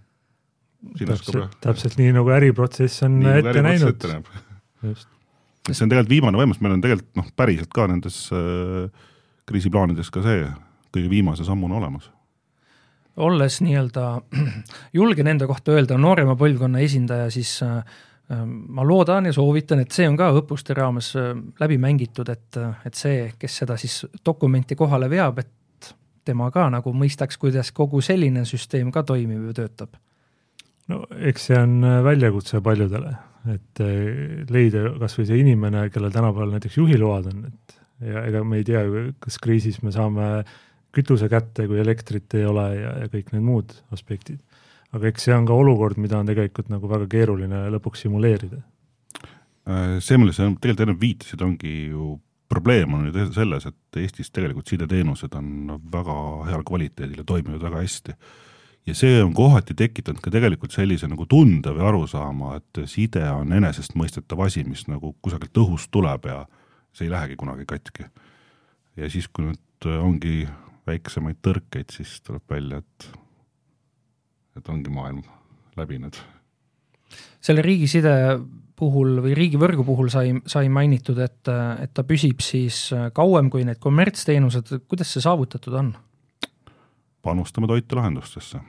täpselt, 1.00 1.60
täpselt 1.64 1.98
nii, 2.00 2.14
nagu 2.16 2.32
äriprotsess 2.32 3.04
on 3.08 3.20
nii, 3.24 3.40
ette 3.42 3.66
näinud. 3.66 4.10
just. 4.84 5.10
see 5.72 5.84
on 5.84 5.92
tegelikult 5.92 6.16
viimane 6.16 6.40
võimalus, 6.40 6.64
meil 6.64 6.78
on 6.78 6.86
tegelikult 6.86 7.20
noh, 7.20 7.30
päriselt 7.36 7.74
ka 7.76 7.90
nendes 7.92 8.26
äh, 8.36 9.08
kriisiplaanides 9.50 10.14
ka 10.14 10.24
see 10.26 10.46
kõige 10.94 11.10
viimase 11.10 11.48
sammuna 11.48 11.82
olemas 11.82 12.12
olles 13.20 13.58
nii-öelda, 13.60 14.04
julgen 15.00 15.28
enda 15.28 15.48
kohta 15.48 15.74
öelda 15.76 15.98
noorema 16.00 16.38
põlvkonna 16.40 16.80
esindaja, 16.80 17.26
siis 17.34 17.58
äh, 17.66 17.82
Ehm, 18.30 18.50
ma 18.70 18.84
loodan 18.86 19.26
ja 19.26 19.34
soovitan, 19.34 19.82
et 19.82 19.96
see 19.96 20.06
on 20.10 20.18
ka 20.18 20.28
õppuste 20.38 20.76
raames 20.78 21.10
ehm, 21.18 21.48
läbi 21.62 21.80
mängitud, 21.82 22.30
et, 22.30 22.60
et 22.86 22.98
see, 22.98 23.24
kes 23.42 23.56
seda 23.64 23.78
siis 23.82 24.04
dokumenti 24.26 24.78
kohale 24.78 25.10
veab, 25.10 25.42
et 25.42 25.90
tema 26.30 26.52
ka 26.54 26.68
nagu 26.70 26.94
mõistaks, 26.94 27.40
kuidas 27.42 27.72
kogu 27.74 28.04
selline 28.06 28.44
süsteem 28.46 28.92
ka 28.94 29.02
toimib 29.08 29.50
ja 29.50 29.56
töötab. 29.64 29.98
no 30.90 31.02
eks 31.26 31.50
see 31.50 31.58
on 31.58 31.82
äh, 31.82 31.98
väljakutse 32.06 32.62
paljudele, 32.66 33.16
et 33.50 33.82
äh, 33.82 34.46
leida 34.54 34.86
kasvõi 35.02 35.26
see 35.26 35.42
inimene, 35.42 35.88
kellel 35.90 36.14
tänapäeval 36.14 36.54
näiteks 36.54 36.78
juhiload 36.78 37.34
on, 37.34 37.44
et 37.50 37.78
ja 38.14 38.28
ega 38.30 38.44
me 38.46 38.62
ei 38.62 38.68
tea 38.68 38.86
ju, 38.86 39.08
kas 39.20 39.42
kriisis 39.42 39.82
me 39.82 39.92
saame 39.96 40.30
kütuse 40.96 41.30
kätte, 41.30 41.68
kui 41.70 41.80
elektrit 41.80 42.34
ei 42.34 42.46
ole 42.50 42.68
ja, 42.76 42.94
ja 43.04 43.10
kõik 43.12 43.34
need 43.34 43.46
muud 43.46 43.76
aspektid 43.94 44.40
aga 44.96 45.12
eks 45.12 45.28
see 45.28 45.36
on 45.36 45.46
ka 45.48 45.58
olukord, 45.58 46.00
mida 46.02 46.20
on 46.20 46.30
tegelikult 46.30 46.72
nagu 46.72 46.90
väga 46.90 47.08
keeruline 47.12 47.68
lõpuks 47.76 48.06
simuleerida. 48.06 48.62
Äh, 49.70 49.98
see, 50.02 50.18
millele 50.18 50.36
sa 50.36 50.48
tegelikult 50.50 50.86
enne 50.86 50.98
viitasid, 51.00 51.46
ongi 51.46 51.74
ju 51.92 52.16
probleem 52.50 52.96
on 52.98 53.10
ju 53.10 53.28
selles, 53.36 53.68
et 53.70 54.00
Eestis 54.02 54.32
tegelikult 54.34 54.72
sideteenused 54.72 55.36
on 55.38 55.76
väga 55.94 56.16
heal 56.48 56.64
kvaliteedil 56.66 57.22
ja 57.22 57.28
toimivad 57.28 57.62
väga 57.68 57.84
hästi. 57.84 58.16
ja 58.88 58.96
see 58.96 59.20
on 59.22 59.36
kohati 59.38 59.76
tekitanud 59.78 60.22
ka 60.24 60.32
tegelikult 60.34 60.74
sellise 60.74 61.06
nagu 61.08 61.28
tunde 61.30 61.70
või 61.76 61.84
arusaama, 61.86 62.56
et 62.58 62.80
side 62.90 63.22
on 63.30 63.54
enesestmõistetav 63.54 64.40
asi, 64.48 64.64
mis 64.64 64.88
nagu 64.88 65.14
kusagilt 65.22 65.58
õhust 65.62 65.92
tuleb 65.92 66.26
ja 66.26 66.40
see 66.94 67.06
ei 67.06 67.12
lähegi 67.12 67.38
kunagi 67.38 67.68
katki. 67.70 68.08
ja 68.98 69.10
siis, 69.10 69.28
kui 69.28 69.46
nüüd 69.46 69.90
ongi 70.00 70.48
väiksemaid 70.90 71.40
tõrkeid, 71.46 71.94
siis 71.94 72.20
tuleb 72.26 72.44
välja, 72.50 72.82
et, 72.82 73.10
et 74.60 74.72
ongi 74.74 74.92
maailm 74.94 75.24
läbinud. 75.80 76.18
selle 77.42 77.64
riigiside 77.66 78.12
puhul 78.80 79.20
või 79.24 79.34
riigivõrgu 79.36 79.84
puhul 79.88 80.10
sai, 80.12 80.34
sai 80.48 80.70
mainitud, 80.72 81.20
et, 81.24 81.52
et 81.84 81.94
ta 81.94 82.06
püsib 82.08 82.44
siis 82.44 82.90
kauem 83.16 83.50
kui 83.52 83.66
need 83.68 83.80
kommertsteenused, 83.84 84.76
kuidas 84.88 85.14
see 85.14 85.26
saavutatud 85.26 85.76
on? 85.82 85.96
panustame 87.22 87.68
toitelahendustesse. 87.68 88.62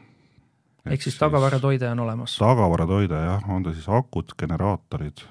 ehk 0.91 1.03
siis 1.03 1.19
tagavaratoide 1.19 1.91
on 1.93 2.03
olemas? 2.07 2.37
tagavaratoide 2.39 3.23
jah, 3.27 3.47
on 3.49 3.63
ta 3.63 3.75
siis 3.77 3.89
akud, 3.89 4.35
generaatorid, 4.39 5.23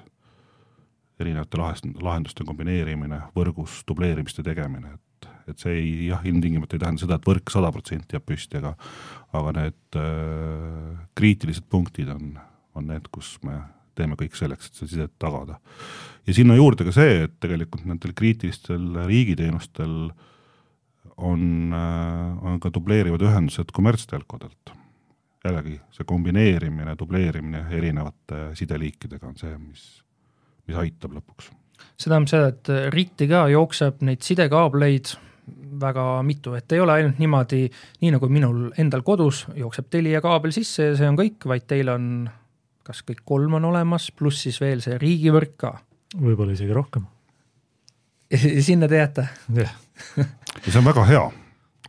erinevate 1.20 1.60
lahenduste 2.00 2.44
kombineerimine, 2.48 3.20
võrgus 3.36 3.82
dubleerimiste 3.88 4.42
tegemine, 4.46 4.94
et, 4.96 5.04
et 5.52 5.62
see 5.62 5.76
ei, 5.76 5.90
jah, 6.08 6.22
ilmtingimata 6.26 6.76
ei 6.76 6.84
tähenda 6.84 7.04
seda, 7.04 7.18
et 7.18 7.28
võrk 7.28 7.52
sada 7.52 7.72
protsenti 7.74 8.16
jääb 8.16 8.26
püsti, 8.28 8.60
aga 8.60 8.74
aga 9.36 9.52
need 9.56 9.98
äh, 9.98 10.96
kriitilised 11.18 11.66
punktid 11.70 12.10
on, 12.10 12.34
on 12.74 12.88
need, 12.90 13.06
kus 13.14 13.36
me 13.46 13.60
teeme 13.98 14.16
kõik 14.18 14.36
selleks, 14.38 14.70
et 14.70 14.80
seda 14.80 14.90
sidet 14.94 15.14
tagada. 15.22 15.60
ja 16.26 16.34
sinna 16.34 16.56
juurde 16.58 16.86
ka 16.86 16.94
see, 16.94 17.24
et 17.26 17.38
tegelikult 17.42 17.86
nendel 17.88 18.14
kriitilistel 18.16 19.04
riigiteenustel 19.06 20.10
on, 21.20 21.42
äh, 21.76 22.44
on 22.46 22.60
ka 22.62 22.72
dubleerivad 22.74 23.22
ühendused 23.22 23.72
kommertstelkodelt. 23.76 24.76
jällegi, 25.44 25.78
see 25.96 26.04
kombineerimine, 26.04 26.92
dubleerimine 27.00 27.64
erinevate 27.72 28.50
sideliikidega 28.58 29.24
on 29.30 29.38
see, 29.40 29.54
mis, 29.56 29.86
mis 30.68 30.76
aitab 30.76 31.14
lõpuks. 31.16 31.52
see 31.96 32.10
tähendab 32.10 32.34
seda, 32.34 32.52
et 32.52 32.94
RIT-i 32.94 33.30
ka 33.30 33.46
jookseb 33.52 34.02
neid 34.02 34.26
sidekaableid 34.26 35.14
väga 35.80 36.04
mitu, 36.26 36.54
et 36.58 36.72
ei 36.72 36.80
ole 36.80 36.98
ainult 36.98 37.18
niimoodi, 37.22 37.64
nii 38.02 38.12
nagu 38.16 38.28
minul 38.32 38.68
endal 38.78 39.02
kodus 39.06 39.46
jookseb 39.56 39.88
Telia 39.90 40.20
kaabel 40.24 40.52
sisse 40.54 40.90
ja 40.90 40.98
see 40.98 41.08
on 41.08 41.18
kõik, 41.18 41.46
vaid 41.48 41.66
teil 41.70 41.92
on 41.92 42.06
kas 42.90 43.04
kõik 43.06 43.22
kolm 43.28 43.58
on 43.60 43.68
olemas, 43.70 44.10
pluss 44.16 44.46
siis 44.46 44.58
veel 44.62 44.82
see 44.84 44.98
riigivõrk 45.00 45.56
ka. 45.60 45.74
võib-olla 46.18 46.56
isegi 46.56 46.74
rohkem. 46.74 47.06
sinna 48.66 48.88
te 48.90 48.98
jääte? 48.98 49.28
jah. 49.60 49.76
ja 50.64 50.66
see 50.66 50.80
on 50.80 50.88
väga 50.88 51.06
hea, 51.10 51.24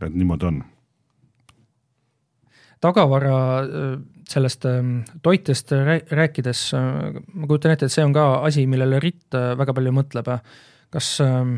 et 0.02 0.13
niimoodi 0.13 0.50
on. 0.52 0.62
tagavara 2.82 3.36
äh, 3.62 3.93
sellest 4.32 4.65
ähm, 4.65 5.02
toitest 5.24 5.74
rääkides, 6.12 6.63
äh, 6.78 7.19
ma 7.34 7.50
kujutan 7.50 7.76
ette, 7.76 7.89
et 7.89 7.93
see 7.93 8.06
on 8.06 8.13
ka 8.15 8.28
asi, 8.47 8.65
millele 8.69 9.02
Ritt 9.04 9.38
äh, 9.38 9.54
väga 9.58 9.76
palju 9.78 9.95
mõtleb. 9.95 10.32
kas, 10.91 11.13
ähm, 11.24 11.58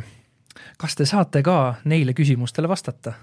kas 0.77 0.95
te 0.95 1.05
saate 1.09 1.43
ka 1.45 1.59
neile 1.85 2.15
küsimustele 2.17 2.69
vastata? 2.69 3.15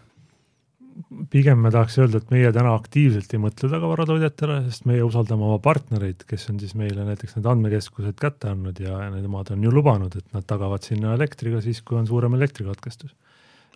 pigem 1.30 1.60
me 1.64 1.70
tahaks 1.72 1.98
öelda, 2.00 2.20
et 2.20 2.32
meie 2.32 2.50
täna 2.54 2.72
aktiivselt 2.76 3.32
ei 3.34 3.40
mõtle 3.42 3.70
tagavaratootjatele, 3.72 4.58
sest 4.68 4.86
meie 4.88 5.02
usaldame 5.06 5.46
oma 5.46 5.58
partnereid, 5.62 6.24
kes 6.28 6.48
on 6.52 6.60
siis 6.62 6.74
meile 6.78 7.04
näiteks 7.06 7.36
need 7.36 7.48
andmekeskused 7.50 8.18
kätte 8.20 8.50
andnud 8.52 8.80
ja 8.82 8.98
nemad 9.14 9.52
on 9.54 9.64
ju 9.64 9.72
lubanud, 9.74 10.16
et 10.16 10.36
nad 10.36 10.46
tagavad 10.48 10.86
sinna 10.86 11.14
elektriga 11.16 11.62
siis, 11.64 11.82
kui 11.86 11.98
on 12.00 12.08
suurem 12.10 12.34
elektrikatkestus. 12.38 13.14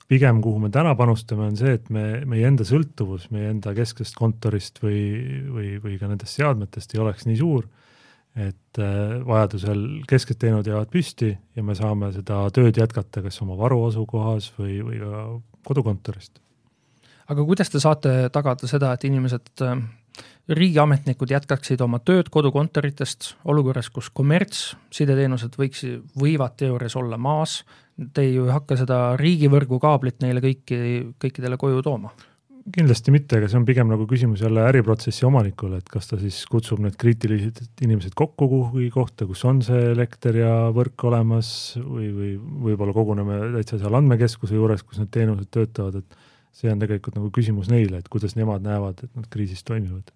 pigem, 0.08 0.42
kuhu 0.44 0.58
me 0.60 0.68
täna 0.68 0.92
panustame, 0.94 1.46
on 1.48 1.56
see, 1.56 1.78
et 1.78 1.86
me, 1.90 2.04
meie 2.28 2.44
enda 2.46 2.64
sõltuvus 2.68 3.30
meie 3.32 3.48
enda 3.54 3.72
kesksest 3.74 4.14
kontorist 4.18 4.82
või, 4.82 5.00
või, 5.48 5.70
või 5.80 5.96
ka 5.98 6.10
nendest 6.10 6.36
seadmetest 6.36 6.92
ei 6.94 7.00
oleks 7.00 7.24
nii 7.24 7.38
suur, 7.40 7.64
et 8.34 8.82
äh, 8.82 9.18
vajadusel 9.26 9.84
kesked 10.10 10.40
teenud 10.42 10.66
jäävad 10.66 10.90
püsti 10.90 11.34
ja 11.56 11.62
me 11.62 11.76
saame 11.78 12.12
seda 12.14 12.44
tööd 12.54 12.80
jätkata 12.80 13.22
kas 13.22 13.42
oma 13.44 13.58
varu 13.58 13.84
asukohas 13.86 14.50
või, 14.58 14.80
või 14.82 15.02
ka 15.02 15.26
kodukontorist 15.68 16.40
aga 17.30 17.44
kuidas 17.44 17.70
te 17.72 17.80
saate 17.82 18.14
tagada 18.34 18.68
seda, 18.68 18.92
et 18.94 19.06
inimesed, 19.08 19.52
äh, 19.64 19.78
riigiametnikud 20.54 21.32
jätkaksid 21.32 21.80
oma 21.84 22.00
tööd 22.04 22.28
kodukontoritest 22.32 23.34
olukorras, 23.48 23.88
kus 23.90 24.10
kommertssideteenused 24.14 25.56
võiks, 25.58 25.86
võivad 26.20 26.58
teoorias 26.60 26.96
olla 27.00 27.18
maas, 27.18 27.62
te 28.14 28.26
ju 28.28 28.48
ei 28.48 28.54
hakka 28.54 28.76
seda 28.78 29.00
riigivõrgu 29.20 29.80
kaablit 29.82 30.20
neile 30.24 30.42
kõiki, 30.44 30.78
kõikidele 31.22 31.58
koju 31.60 31.82
tooma? 31.86 32.12
Kindlasti 32.72 33.12
mitte, 33.12 33.38
aga 33.38 33.48
see 33.50 33.58
on 33.58 33.66
pigem 33.68 33.90
nagu 33.90 34.06
küsimus 34.08 34.40
jälle 34.44 34.62
äriprotsessi 34.64 35.26
omanikule, 35.28 35.78
et 35.82 35.88
kas 35.92 36.08
ta 36.08 36.16
siis 36.20 36.38
kutsub 36.48 36.80
need 36.80 36.96
kriitilised 37.00 37.60
inimesed 37.84 38.14
kokku 38.16 38.48
kuhugi 38.48 38.88
kohta, 38.94 39.26
kus 39.28 39.44
on 39.48 39.60
see 39.64 39.90
elekter 39.90 40.38
ja 40.40 40.52
võrk 40.74 41.04
olemas 41.10 41.48
või, 41.76 42.08
või 42.16 42.30
võib-olla 42.68 42.94
koguneme 42.96 43.40
täitsa 43.58 43.80
seal 43.82 43.98
andmekeskuse 44.00 44.56
juures, 44.56 44.84
kus 44.86 45.02
need 45.02 45.12
teenused 45.12 45.50
töötavad, 45.52 46.00
et 46.00 46.16
see 46.56 46.72
on 46.72 46.80
tegelikult 46.80 47.18
nagu 47.18 47.28
küsimus 47.34 47.68
neile, 47.72 48.00
et 48.00 48.08
kuidas 48.12 48.36
nemad 48.38 48.64
näevad, 48.64 49.04
et 49.04 49.12
nad 49.12 49.28
kriisis 49.28 49.64
toimivad. 49.66 50.14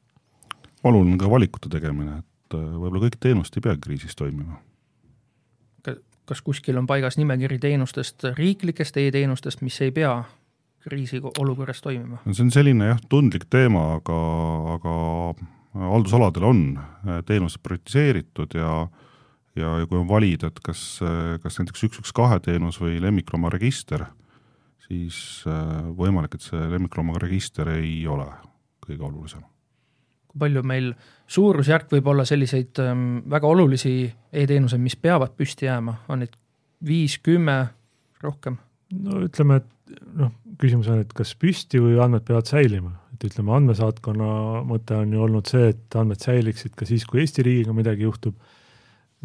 oluline 0.84 1.18
on 1.18 1.20
ka 1.20 1.30
valikute 1.30 1.68
tegemine, 1.68 2.22
et 2.22 2.56
äh, 2.56 2.64
võib-olla 2.64 3.04
kõik 3.04 3.20
teenused 3.20 3.60
ei 3.60 3.68
peagi 3.68 3.84
kriisis 3.84 4.16
toimima. 4.16 4.62
kas 6.28 6.42
kuskil 6.44 6.76
on 6.76 6.86
paigas 6.86 7.16
nimekiri 7.16 7.56
teenustest, 7.58 8.24
riiklikest 8.36 8.96
e-teenustest, 9.00 9.62
mis 9.64 9.80
ei 9.80 9.90
pea 9.90 10.24
kriisiolukorras 10.88 11.84
toimima? 11.84 12.22
see 12.32 12.46
on 12.46 12.54
selline 12.54 12.92
jah, 12.92 13.02
tundlik 13.12 13.46
teema, 13.52 13.84
aga, 14.00 14.18
aga 14.76 14.96
haldusaladel 15.88 16.48
on 16.48 16.62
äh, 16.78 17.20
teenused 17.28 17.62
prioritiseeritud 17.62 18.58
ja 18.58 18.72
ja, 19.58 19.72
ja 19.82 19.86
kui 19.90 19.98
on 19.98 20.08
valida, 20.08 20.52
et 20.52 20.60
kas, 20.64 21.00
äh, 21.02 21.36
kas 21.42 21.58
näiteks 21.60 21.84
üks, 21.88 22.00
üks, 22.02 22.14
kahe 22.14 22.38
teenus 22.44 22.80
või 22.82 23.00
lemmikloomaregister 23.02 24.06
siis 24.88 25.44
äh, 25.46 25.88
võimalik, 25.96 26.36
et 26.36 26.44
see 26.44 26.68
lemmikloomaga 26.72 27.22
register 27.26 27.68
ei 27.76 28.00
ole 28.08 28.26
kõige 28.84 29.04
olulisem. 29.04 29.44
kui 30.28 30.42
palju 30.44 30.62
meil 30.68 30.92
suurusjärk 31.28 31.92
võib 31.92 32.08
olla 32.12 32.24
selliseid 32.28 32.80
ähm, 32.84 33.20
väga 33.30 33.48
olulisi 33.48 34.12
e-teenuseid, 34.32 34.80
mis 34.80 34.96
peavad 34.96 35.36
püsti 35.36 35.68
jääma, 35.68 36.02
on 36.08 36.24
neid 36.24 36.36
viis, 36.84 37.18
kümme, 37.18 37.66
rohkem? 38.22 38.58
No 38.96 39.22
ütleme, 39.26 39.60
et 39.60 39.98
noh, 40.18 40.32
küsimus 40.60 40.88
on, 40.92 41.02
et 41.04 41.12
kas 41.16 41.34
püsti 41.38 41.80
või 41.82 41.98
andmed 42.02 42.24
peavad 42.28 42.48
säilima, 42.50 42.92
et 43.14 43.26
ütleme, 43.28 43.54
andmesaatkonna 43.56 44.62
mõte 44.68 44.96
on 44.98 45.12
ju 45.14 45.24
olnud 45.26 45.50
see, 45.50 45.72
et 45.74 45.98
andmed 45.98 46.22
säiliksid 46.22 46.76
ka 46.78 46.88
siis, 46.88 47.06
kui 47.08 47.22
Eesti 47.24 47.44
riigiga 47.46 47.74
midagi 47.76 48.06
juhtub. 48.06 48.36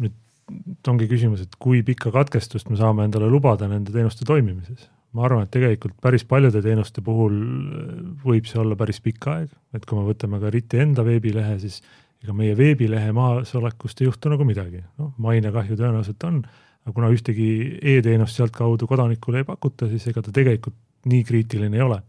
nüüd 0.02 0.90
ongi 0.90 1.06
küsimus, 1.08 1.44
et 1.44 1.54
kui 1.62 1.82
pikka 1.86 2.10
katkestust 2.12 2.68
me 2.68 2.76
saame 2.76 3.06
endale 3.06 3.30
lubada 3.30 3.68
nende 3.70 3.94
teenuste 3.94 4.26
toimimises. 4.28 4.88
Ma 5.14 5.28
arvan, 5.28 5.44
et 5.46 5.52
tegelikult 5.54 5.94
päris 6.02 6.24
paljude 6.26 6.58
teenuste 6.62 7.00
puhul 7.06 7.36
äh, 7.38 7.92
võib 8.24 8.48
see 8.50 8.58
olla 8.60 8.74
päris 8.76 8.98
pikk 9.00 9.28
aeg, 9.30 9.52
et 9.72 9.86
kui 9.86 9.98
me 9.98 10.08
võtame 10.08 10.40
ka 10.42 10.50
RIT-i 10.50 10.82
enda 10.82 11.04
veebilehe, 11.06 11.54
siis 11.62 11.78
ega 12.24 12.34
meie 12.34 12.56
veebilehe 12.58 13.12
maasolekust 13.14 14.00
ei 14.00 14.08
juhtu 14.08 14.32
nagu 14.32 14.46
midagi, 14.48 14.82
noh, 14.98 15.12
mainekahju 15.22 15.78
tõenäoliselt 15.78 16.26
on, 16.26 16.42
aga 16.84 16.92
kuna 16.92 17.10
ühtegi 17.12 17.48
e-teenust 17.80 18.36
sealtkaudu 18.36 18.86
kodanikule 18.88 19.40
ei 19.40 19.48
pakuta, 19.48 19.88
siis 19.88 20.04
ega 20.10 20.22
ta 20.22 20.32
tegelikult 20.34 20.76
nii 21.08 21.24
kriitiline 21.24 21.76
ei 21.76 21.84
ole. 21.84 22.02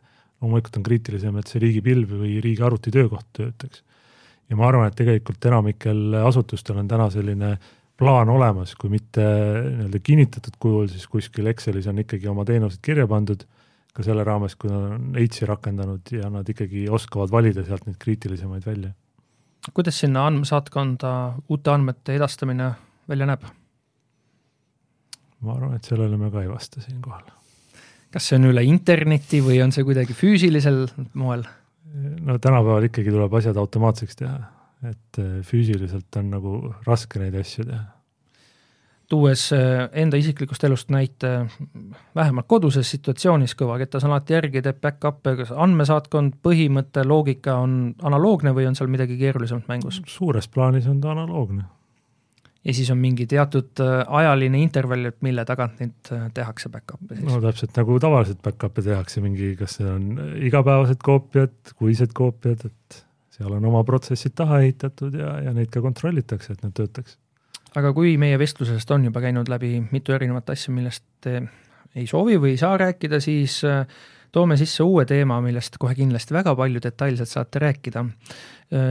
loomulikult 0.44 0.78
on 0.78 0.84
kriitilisem, 0.84 1.38
et 1.40 1.48
see 1.48 1.62
riigipilv 1.64 2.12
või 2.20 2.36
riigi 2.44 2.64
arvutitöökoht 2.64 3.28
töötaks. 3.34 3.84
ja 4.50 4.56
ma 4.56 4.68
arvan, 4.68 4.88
et 4.88 4.96
tegelikult 4.96 5.46
enamikel 5.46 6.20
asutustel 6.26 6.78
on 6.78 6.88
täna 6.88 7.10
selline 7.10 7.56
plaan 7.98 8.30
olemas, 8.30 8.76
kui 8.76 8.92
mitte 8.92 9.24
nii-öelda 9.24 10.00
kinnitatud 10.04 10.60
kujul, 10.60 10.88
siis 10.92 11.08
kuskil 11.08 11.48
Excelis 11.48 11.88
on 11.88 12.04
ikkagi 12.04 12.28
oma 12.28 12.46
teenused 12.46 12.84
kirja 12.84 13.08
pandud, 13.08 13.46
ka 13.96 14.04
selle 14.04 14.26
raames, 14.28 14.58
kui 14.60 14.70
nad 14.70 14.90
on 14.92 15.16
H-i 15.16 15.48
rakendanud 15.48 16.12
ja 16.12 16.30
nad 16.30 16.50
ikkagi 16.52 16.90
oskavad 16.92 17.32
valida 17.32 17.64
sealt 17.64 17.88
neid 17.88 17.98
kriitilisemaid 18.00 18.66
välja. 18.68 18.92
kuidas 19.74 20.00
sinna 20.00 20.28
andmesaatkonda 20.28 21.12
uute 21.50 21.72
andmete 21.72 22.16
edastamine 22.20 22.74
välja 23.10 23.26
näeb? 23.32 23.48
Ma 25.41 25.58
arvan, 25.58 25.76
et 25.76 25.84
sellele 25.84 26.17
me 26.17 26.32
ka 26.32 26.43
ei 26.43 26.50
vasta 26.50 26.82
siinkohal. 26.82 27.28
kas 28.12 28.30
see 28.30 28.39
on 28.39 28.52
üle 28.52 28.63
interneti 28.63 29.41
või 29.43 29.62
on 29.63 29.76
see 29.76 29.84
kuidagi 29.84 30.13
füüsilisel 30.13 30.86
moel? 31.13 31.45
no 32.21 32.38
tänapäeval 32.39 32.89
ikkagi 32.89 33.12
tuleb 33.13 33.34
asjad 33.39 33.58
automaatseks 33.58 34.24
teha 34.24 34.38
et 34.89 35.19
äh, 35.19 35.41
füüsiliselt 35.45 36.17
on 36.19 36.32
nagu 36.34 36.56
raske 36.86 37.19
neid 37.21 37.36
asju 37.39 37.65
teha. 37.67 37.84
tuues 39.10 39.43
äh, 39.54 39.86
enda 40.02 40.17
isiklikust 40.17 40.63
elust 40.65 40.89
näite, 40.93 41.32
vähemalt 42.17 42.48
koduses 42.50 42.89
situatsioonis 42.95 43.56
kõvakettas 43.58 44.06
on 44.06 44.15
alati 44.15 44.34
järgi, 44.38 44.63
teeb 44.65 44.82
back-up'e, 44.82 45.36
kas 45.41 45.54
andmesaatkond, 45.54 46.39
põhimõte, 46.45 47.06
loogika 47.06 47.60
on 47.62 47.93
analoogne 48.04 48.56
või 48.58 48.67
on 48.69 48.78
seal 48.78 48.89
midagi 48.91 49.19
keerulisemat 49.21 49.69
mängus? 49.71 50.02
suures 50.10 50.50
plaanis 50.50 50.89
on 50.91 51.02
ta 51.02 51.13
analoogne. 51.13 51.67
Ja 52.65 52.73
siis 52.73 52.89
on 52.91 52.99
mingi 53.01 53.28
teatud 53.30 53.82
äh, 53.84 54.04
ajaline 54.19 54.62
intervall, 54.63 55.10
et 55.12 55.19
mille 55.25 55.45
tagant 55.45 55.82
neid 55.84 56.13
tehakse 56.34 56.71
back-up'e 56.73 57.19
siis? 57.19 57.28
no 57.30 57.41
täpselt 57.43 57.78
nagu 57.78 57.99
tavaliselt 58.01 58.41
back-up'e 58.45 58.86
tehakse, 58.86 59.21
mingi, 59.25 59.54
kas 59.60 59.80
see 59.80 59.89
on 59.89 60.15
igapäevased 60.47 61.04
koopiad, 61.06 61.75
kuised 61.78 62.15
koopiad, 62.17 62.65
et 62.69 63.04
seal 63.36 63.54
on 63.58 63.67
oma 63.69 63.84
protsessid 63.88 64.36
taha 64.38 64.62
ehitatud 64.63 65.15
ja, 65.19 65.38
ja 65.49 65.54
neid 65.56 65.71
ka 65.73 65.84
kontrollitakse, 65.84 66.56
et 66.56 66.65
need 66.65 66.75
töötaks. 66.78 67.19
aga 67.75 67.91
kui 67.93 68.15
meie 68.21 68.39
vestlusest 68.39 68.91
on 68.95 69.10
juba 69.10 69.23
käinud 69.23 69.51
läbi 69.51 69.78
mitu 69.91 70.15
erinevat 70.15 70.49
asja, 70.56 70.73
millest 70.73 71.06
te 71.23 71.41
ei 71.95 72.08
soovi 72.08 72.38
või 72.41 72.56
ei 72.56 72.60
saa 72.60 72.78
rääkida, 72.80 73.21
siis 73.23 73.62
äh, 73.67 73.86
toome 74.36 74.58
sisse 74.60 74.84
uue 74.84 75.06
teema, 75.08 75.39
millest 75.43 75.80
kohe 75.80 75.95
kindlasti 75.95 76.36
väga 76.36 76.56
palju 76.60 76.82
detailselt 76.84 77.32
saate 77.32 77.62
rääkida. 77.63 78.04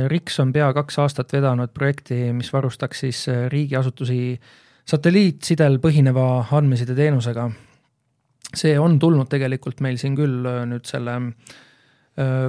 RIKS 0.08 0.40
on 0.40 0.52
pea 0.54 0.70
kaks 0.76 0.98
aastat 1.02 1.32
vedanud 1.34 1.72
projekti, 1.74 2.32
mis 2.32 2.52
varustaks 2.54 3.04
siis 3.04 3.24
riigiasutusi 3.52 4.38
satelliitsidel 4.88 5.78
põhineva 5.82 6.46
andmesideteenusega. 6.52 7.50
see 8.54 8.78
on 8.78 8.98
tulnud 9.02 9.26
tegelikult 9.26 9.80
meil 9.82 9.96
siin 9.98 10.14
küll 10.14 10.44
nüüd 10.70 10.84
selle 10.86 11.14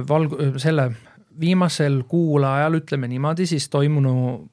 valg-, 0.06 0.36
selle 0.62 0.90
viimasel 1.40 2.04
kuul 2.08 2.44
ajal, 2.46 2.78
ütleme 2.78 3.08
niimoodi, 3.10 3.46
siis 3.46 3.68
toimunu 3.68 4.46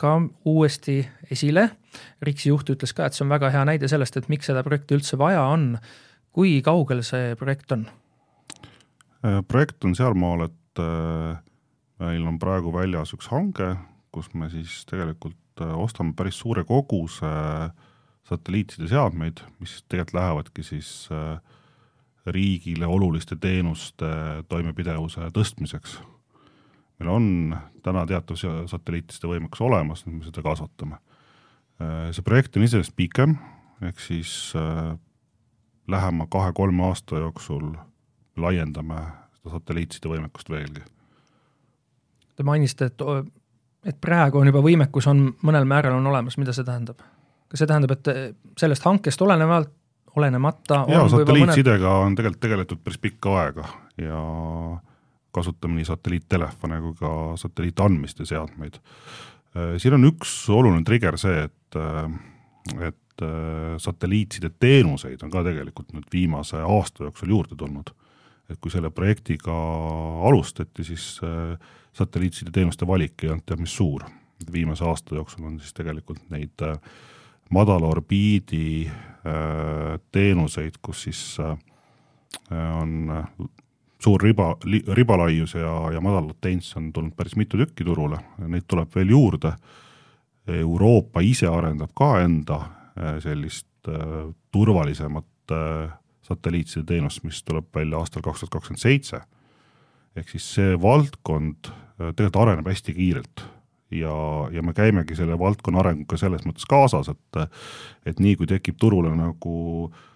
ka 0.00 0.14
uuesti 0.48 1.02
esile. 1.30 1.68
RIKS-i 2.22 2.52
juht 2.52 2.70
ütles 2.72 2.94
ka, 2.96 3.08
et 3.08 3.16
see 3.16 3.26
on 3.26 3.32
väga 3.32 3.50
hea 3.52 3.64
näide 3.68 3.90
sellest, 3.90 4.16
et 4.16 4.30
miks 4.32 4.48
seda 4.48 4.62
projekti 4.64 4.96
üldse 4.96 5.18
vaja 5.20 5.42
on. 5.50 5.74
Kui 6.34 6.60
kaugel 6.64 7.02
see 7.06 7.34
projekt 7.38 7.72
on? 7.76 7.86
Äh, 9.26 9.40
projekt 9.48 9.84
on 9.84 9.94
sealmaal, 9.98 10.46
et 10.48 10.82
äh, 10.82 11.36
meil 12.00 12.26
on 12.28 12.38
praegu 12.40 12.72
väljas 12.74 13.14
üks 13.16 13.30
hange, 13.32 13.74
kus 14.14 14.30
me 14.34 14.50
siis 14.52 14.82
tegelikult 14.90 15.64
äh, 15.64 15.74
ostame 15.76 16.14
päris 16.16 16.40
suure 16.40 16.64
koguse 16.68 17.30
satelliitside 18.30 18.88
seadmeid, 18.90 19.42
mis 19.60 19.80
tegelikult 19.88 20.20
lähevadki 20.20 20.62
siis 20.62 21.08
riigile 22.30 22.86
oluliste 22.86 23.34
teenuste 23.40 24.06
toimepidevuse 24.48 25.32
tõstmiseks 25.34 25.96
meil 27.00 27.10
on 27.10 27.26
täna 27.82 28.04
teatav 28.06 28.36
satelliitide 28.68 29.30
võimekus 29.30 29.62
olemas, 29.64 30.04
nüüd 30.04 30.20
me 30.20 30.26
seda 30.28 30.44
kasvatame. 30.44 31.00
See 32.12 32.24
projekt 32.24 32.58
on 32.60 32.66
iseenesest 32.66 32.92
pikem, 32.96 33.38
ehk 33.80 34.02
siis 34.04 34.52
lähema 35.90 36.26
kahe-kolme 36.30 36.84
aasta 36.88 37.18
jooksul 37.18 37.72
laiendame 38.40 39.00
seda 39.40 39.56
satelliitside 39.56 40.10
võimekust 40.10 40.50
veelgi. 40.52 40.84
Te 42.36 42.46
mainisite, 42.46 42.90
et, 42.90 43.02
et 43.90 43.98
praegu 44.00 44.40
on 44.40 44.48
juba 44.48 44.62
võimekus 44.64 45.08
on 45.10 45.26
mõnel 45.42 45.66
määral 45.68 45.98
on 45.98 46.06
olemas, 46.12 46.38
mida 46.40 46.54
see 46.56 46.66
tähendab? 46.66 47.02
kas 47.50 47.64
see 47.64 47.66
tähendab, 47.66 47.96
et 47.96 48.36
sellest 48.60 48.84
hankest 48.86 49.22
olenevalt, 49.26 49.72
olenemata 50.16 50.84
jaa, 50.90 51.08
satelliitsidega 51.10 51.82
mõned... 51.82 52.06
on 52.06 52.16
tegelikult 52.18 52.42
tegeletud 52.44 52.82
päris 52.84 53.00
pikka 53.02 53.34
aega 53.40 53.66
ja 53.98 54.20
kasutame 55.34 55.78
nii 55.78 55.86
satelliittelefone 55.88 56.80
kui 56.84 56.94
ka 56.98 57.10
satelliitandmiste 57.38 58.26
seadmeid. 58.26 58.78
Siin 59.82 59.96
on 59.98 60.06
üks 60.10 60.32
oluline 60.54 60.86
trigger 60.86 61.18
see, 61.18 61.46
et, 61.46 61.78
et 62.78 62.99
äh, 63.22 63.76
satelliitside 63.78 64.50
teenuseid 64.58 65.22
on 65.22 65.32
ka 65.32 65.44
tegelikult 65.46 65.92
nüüd 65.94 66.08
viimase 66.12 66.60
aasta 66.60 67.08
jooksul 67.08 67.34
juurde 67.34 67.56
tulnud. 67.56 67.90
et 68.50 68.58
kui 68.58 68.70
selle 68.70 68.90
projektiga 68.90 69.54
alustati, 70.26 70.82
siis 70.82 71.20
satelliitside 71.94 72.50
teenuste 72.50 72.86
valik 72.86 73.22
ei 73.22 73.28
olnud 73.30 73.44
teab 73.46 73.60
mis 73.62 73.76
suur, 73.78 74.02
viimase 74.52 74.82
aasta 74.84 75.14
jooksul 75.14 75.44
on 75.46 75.60
siis 75.60 75.70
tegelikult 75.76 76.24
neid 76.34 76.64
madala 77.54 77.86
orbiidi 77.86 78.90
teenuseid, 80.10 80.80
kus 80.82 81.04
siis 81.06 81.22
on 82.50 83.14
suur 84.02 84.22
riba, 84.22 84.56
ribalaius 84.98 85.54
ja, 85.54 85.92
ja 85.94 86.00
madal 86.00 86.32
latents 86.32 86.76
on 86.76 86.92
tulnud 86.92 87.14
päris 87.16 87.36
mitu 87.36 87.60
tükki 87.60 87.84
turule, 87.84 88.18
neid 88.48 88.66
tuleb 88.66 88.90
veel 88.96 89.14
juurde. 89.14 89.54
Euroopa 90.50 91.20
ise 91.22 91.46
arendab 91.46 91.92
ka 91.94 92.14
enda 92.24 92.56
äh, 92.58 92.79
sellist 93.22 93.88
äh, 93.88 94.32
turvalisemat 94.52 95.54
äh, 95.54 95.92
satelliitside 96.26 96.84
teenust, 96.86 97.24
mis 97.24 97.42
tuleb 97.42 97.70
välja 97.74 97.98
aastal 97.98 98.22
kaks 98.22 98.44
tuhat 98.44 98.56
kakskümmend 98.58 98.82
seitse. 98.82 99.22
ehk 100.16 100.28
siis 100.28 100.46
see 100.56 100.74
valdkond 100.82 101.70
äh, 101.70 102.10
tegelikult 102.10 102.42
areneb 102.42 102.68
hästi 102.68 102.94
kiirelt 102.94 103.44
ja, 103.94 104.14
ja 104.52 104.62
me 104.62 104.72
käimegi 104.74 105.16
selle 105.16 105.38
valdkonna 105.38 105.80
arenguga 105.80 106.18
selles 106.18 106.46
mõttes 106.46 106.66
kaasas, 106.68 107.08
et 107.08 107.42
et 108.06 108.20
nii 108.20 108.36
kui 108.36 108.46
tekib 108.50 108.78
turule 108.78 109.14
nagu 109.16 109.56
äh, 109.86 110.06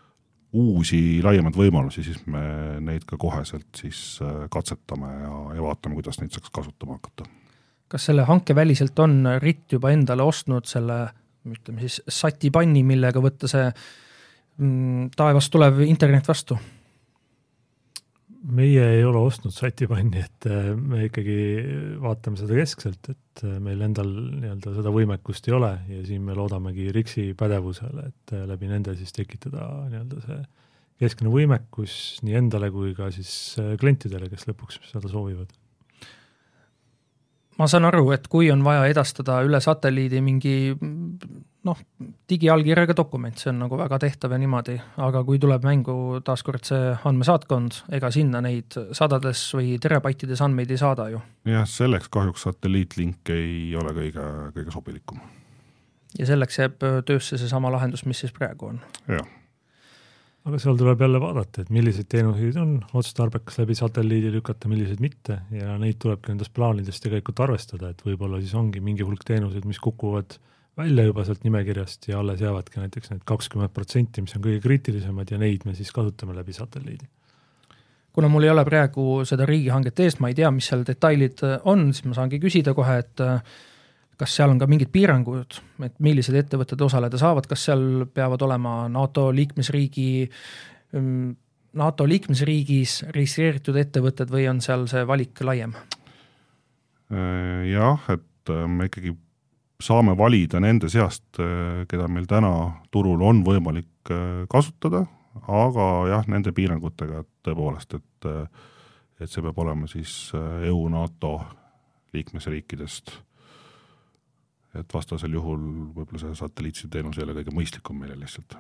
uusi 0.55 1.01
laiemaid 1.25 1.57
võimalusi, 1.59 2.05
siis 2.07 2.21
me 2.31 2.45
neid 2.85 3.05
ka 3.09 3.19
koheselt 3.21 3.67
siis 3.79 4.21
äh, 4.23 4.45
katsetame 4.53 5.11
ja, 5.25 5.39
ja 5.59 5.65
vaatame, 5.65 5.99
kuidas 5.99 6.21
neid 6.21 6.35
saaks 6.35 6.53
kasutama 6.55 6.99
hakata. 6.99 7.27
kas 7.89 8.07
selle 8.09 8.25
hanke 8.29 8.55
väliselt 8.55 8.99
on 8.99 9.27
RIT 9.43 9.77
juba 9.77 9.91
endale 9.95 10.23
ostnud 10.23 10.67
selle 10.71 10.99
ütleme 11.51 11.85
siis 11.85 12.01
satipanni, 12.09 12.85
millega 12.87 13.21
võtta 13.23 13.51
see 13.51 13.67
mm, 13.69 15.13
taevast 15.19 15.53
tulev 15.53 15.83
internet 15.87 16.31
vastu? 16.31 16.59
meie 18.45 18.83
ei 18.99 19.05
ole 19.09 19.23
ostnud 19.25 19.55
satipanni, 19.57 20.21
et 20.21 20.47
äh, 20.51 20.75
me 20.77 21.07
ikkagi 21.07 21.37
vaatame 22.03 22.37
seda 22.37 22.59
keskselt, 22.59 23.09
et 23.09 23.45
äh, 23.47 23.57
meil 23.63 23.81
endal 23.87 24.11
nii-öelda 24.11 24.75
seda 24.77 24.93
võimekust 24.93 25.49
ei 25.49 25.57
ole 25.57 25.71
ja 25.89 26.03
siin 26.05 26.27
me 26.27 26.37
loodamegi 26.37 26.91
RIKS-i 26.93 27.33
pädevusele, 27.41 28.11
et 28.13 28.37
äh, 28.37 28.45
läbi 28.51 28.69
nende 28.69 28.93
siis 28.99 29.17
tekitada 29.17 29.65
nii-öelda 29.89 30.21
see 30.27 30.39
keskne 31.01 31.33
võimekus 31.33 32.21
nii 32.25 32.37
endale 32.39 32.69
kui 32.75 32.93
ka 32.97 33.09
siis 33.17 33.33
klientidele, 33.81 34.29
kes 34.33 34.45
lõpuks 34.51 34.83
seda 34.93 35.09
soovivad 35.11 35.49
ma 37.59 37.67
saan 37.71 37.87
aru, 37.89 38.09
et 38.15 38.29
kui 38.31 38.51
on 38.53 38.65
vaja 38.67 38.87
edastada 38.91 39.41
üle 39.47 39.61
satelliidi 39.63 40.23
mingi 40.25 40.55
noh, 41.65 41.79
digiallkirjaga 42.31 42.97
dokument, 42.97 43.39
see 43.41 43.51
on 43.53 43.63
nagu 43.65 43.79
väga 43.79 43.99
tehtav 44.03 44.35
ja 44.35 44.41
niimoodi, 44.41 44.75
aga 45.07 45.23
kui 45.27 45.39
tuleb 45.43 45.65
mängu 45.67 45.97
taaskord 46.25 46.67
see 46.69 46.91
andmesaatkond, 47.09 47.81
ega 47.97 48.11
sinna 48.15 48.43
neid 48.45 48.77
sadades 48.97 49.47
või 49.57 49.79
terabaitides 49.83 50.43
andmeid 50.45 50.75
ei 50.75 50.81
saada 50.81 51.09
ju. 51.13 51.23
jah, 51.49 51.69
selleks 51.69 52.11
kahjuks 52.13 52.45
satelliitlink 52.49 53.33
ei 53.35 53.73
ole 53.81 53.95
kõige, 53.97 54.27
kõige 54.59 54.75
sobilikum. 54.75 55.23
ja 56.19 56.29
selleks 56.29 56.61
jääb 56.61 56.85
töösse 57.07 57.41
seesama 57.41 57.73
lahendus, 57.73 58.05
mis 58.05 58.27
siis 58.27 58.37
praegu 58.37 58.75
on? 58.75 58.85
jah 59.09 59.25
aga 60.45 60.61
seal 60.61 60.77
tuleb 60.77 61.01
jälle 61.01 61.21
vaadata, 61.23 61.63
et 61.65 61.71
milliseid 61.73 62.09
teenuseid 62.13 62.57
on 62.61 62.75
otstarbekas 63.01 63.57
läbi 63.63 63.77
satelliidi 63.79 64.33
lükata, 64.35 64.69
milliseid 64.69 65.01
mitte 65.01 65.39
ja 65.55 65.79
neid 65.81 65.97
tulebki 66.03 66.33
nendes 66.33 66.53
plaanides 66.53 67.01
tegelikult 67.01 67.41
arvestada, 67.47 67.93
et 67.95 68.05
võib-olla 68.05 68.43
siis 68.43 68.53
ongi 68.59 68.83
mingi 68.85 69.07
hulk 69.07 69.25
teenuseid, 69.25 69.65
mis 69.69 69.81
kukuvad 69.81 70.37
välja 70.77 71.07
juba 71.09 71.25
sealt 71.25 71.45
nimekirjast 71.47 72.09
ja 72.11 72.21
alles 72.21 72.43
jäävadki 72.45 72.83
näiteks 72.83 73.13
need 73.13 73.25
kakskümmend 73.25 73.73
protsenti, 73.73 74.25
mis 74.25 74.37
on 74.37 74.45
kõige 74.45 74.61
kriitilisemad 74.65 75.31
ja 75.33 75.41
neid 75.41 75.65
me 75.65 75.75
siis 75.79 75.93
kasutame 75.95 76.37
läbi 76.37 76.53
satelliidi. 76.53 77.09
kuna 78.13 78.29
mul 78.29 78.45
ei 78.47 78.51
ole 78.51 78.63
praegu 78.65 79.25
seda 79.27 79.47
riigihanget 79.47 80.01
ees, 80.01 80.21
ma 80.21 80.29
ei 80.31 80.37
tea, 80.39 80.51
mis 80.55 80.67
seal 80.71 80.85
detailid 80.87 81.41
on, 81.65 81.89
siis 81.95 82.05
ma 82.05 82.15
saangi 82.15 82.39
küsida 82.43 82.75
kohe, 82.75 82.99
et 83.01 83.23
kas 84.25 84.39
seal 84.39 84.55
on 84.55 84.61
ka 84.61 84.69
mingid 84.71 84.89
piirangud, 84.95 85.59
et 85.85 85.97
millised 86.03 86.37
ettevõtted 86.39 86.81
osaleda 86.87 87.21
saavad, 87.21 87.45
kas 87.51 87.67
seal 87.69 88.07
peavad 88.15 88.43
olema 88.47 88.87
NATO 88.93 89.29
liikmesriigi, 89.37 90.25
mm, 90.97 91.35
NATO 91.77 92.07
liikmesriigis 92.09 93.03
registreeritud 93.13 93.77
ettevõtted 93.83 94.33
või 94.33 94.47
on 94.49 94.63
seal 94.65 94.87
see 94.89 95.05
valik 95.09 95.43
laiem? 95.45 95.75
Äh, 97.13 97.67
jah, 97.69 98.07
et 98.15 98.53
äh, 98.55 98.65
me 98.71 98.89
ikkagi 98.89 99.13
saame 99.85 100.15
valida 100.17 100.63
nende 100.63 100.89
seast, 100.89 101.27
äh, 101.43 101.85
keda 101.91 102.09
meil 102.09 102.25
täna 102.31 102.55
turul 102.95 103.21
on 103.29 103.45
võimalik 103.45 103.91
kasutada, 104.53 105.05
aga 105.49 105.85
jah, 106.11 106.25
nende 106.29 106.53
piirangutega, 106.57 107.23
et 107.25 107.31
tõepoolest, 107.45 108.01
et 108.01 108.31
et 109.23 109.31
see 109.31 109.41
peab 109.45 109.59
olema 109.63 109.87
siis 109.89 110.33
EU, 110.35 110.81
NATO 110.93 111.39
liikmesriikidest 112.13 113.13
et 114.79 114.95
vastasel 114.95 115.35
juhul 115.37 115.61
võib-olla 115.95 116.21
see 116.23 116.39
satelliitsideteenus 116.39 117.19
ei 117.19 117.27
ole 117.27 117.37
kõige 117.39 117.55
mõistlikum 117.55 117.99
meile 118.01 118.17
lihtsalt. 118.19 118.57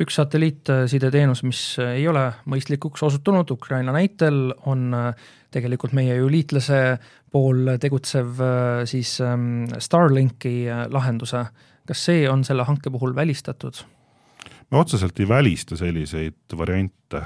üks 0.00 0.18
satelliitsideteenus, 0.20 1.42
mis 1.44 1.62
ei 1.82 2.06
ole 2.08 2.24
mõistlikuks 2.48 3.02
osutunud 3.06 3.50
Ukraina 3.50 3.92
näitel, 3.92 4.54
on 4.66 4.94
äh, 4.94 5.26
tegelikult 5.52 5.96
meie 5.96 6.16
ju 6.16 6.30
liitlase 6.32 6.98
pool 7.32 7.76
tegutsev 7.80 8.40
äh, 8.40 8.84
siis 8.88 9.18
ähm, 9.20 9.66
Starlinki 9.78 10.68
äh, 10.70 10.86
lahenduse. 10.92 11.46
kas 11.86 12.04
see 12.04 12.24
on 12.28 12.42
selle 12.44 12.64
hanke 12.66 12.90
puhul 12.90 13.14
välistatud? 13.14 13.82
me 14.70 14.78
otseselt 14.78 15.20
ei 15.20 15.28
välista 15.28 15.76
selliseid 15.76 16.56
variante, 16.58 17.22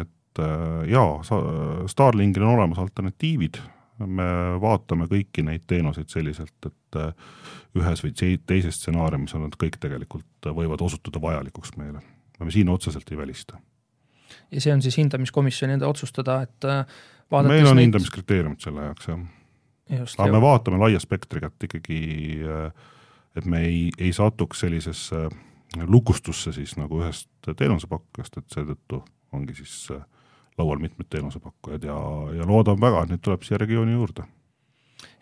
et 0.00 0.40
jaa, 0.88 1.20
Starlinkil 1.88 2.42
on 2.42 2.54
olemas 2.54 2.78
alternatiivid 2.78 3.58
me 3.98 4.28
vaatame 4.62 5.06
kõiki 5.10 5.44
neid 5.46 5.66
teenuseid 5.68 6.10
selliselt, 6.12 6.54
et 6.66 6.98
äh, 6.98 7.12
ühes 7.78 8.02
või 8.04 8.14
teises 8.46 8.78
stsenaariumis 8.80 9.34
on 9.36 9.46
nad 9.46 9.58
kõik 9.60 9.78
tegelikult, 9.82 10.28
äh, 10.46 10.54
võivad 10.56 10.82
osutuda 10.84 11.20
vajalikuks 11.22 11.76
meile. 11.76 12.02
me 12.40 12.50
siin 12.50 12.68
otseselt 12.68 13.10
ei 13.12 13.18
välista. 13.18 13.60
ja 14.50 14.60
see 14.60 14.72
on 14.72 14.82
siis 14.82 14.96
hindamiskomisjoni 14.98 15.78
enda 15.78 15.88
otsustada, 15.88 16.42
et 16.42 16.64
äh, 16.64 16.86
meil 17.30 17.66
on 17.66 17.76
neid... 17.76 17.86
hindamiskriteeriumid 17.86 18.60
selle 18.60 18.88
jaoks, 18.88 19.08
jah. 19.08 19.20
aga 20.18 20.32
me 20.32 20.40
vaatame 20.40 20.78
laia 20.78 21.00
spektriga, 21.00 21.52
et 21.52 21.68
ikkagi, 21.68 22.00
et 23.36 23.44
me 23.44 23.64
ei, 23.66 23.90
ei 23.98 24.12
satuks 24.12 24.64
sellisesse 24.64 25.28
lukustusse 25.86 26.52
siis 26.52 26.76
nagu 26.76 27.00
ühest 27.00 27.30
teenusepakkujast, 27.56 28.36
et 28.36 28.56
seetõttu 28.56 29.04
ongi 29.32 29.54
siis 29.56 29.88
laual 30.58 30.78
mitmed 30.82 31.08
teenusepakkujad 31.10 31.84
ja, 31.88 31.98
ja 32.38 32.46
loodan 32.46 32.80
väga, 32.80 33.04
et 33.04 33.14
neid 33.14 33.24
tuleb 33.24 33.44
siia 33.46 33.60
regiooni 33.62 33.96
juurde. 33.96 34.24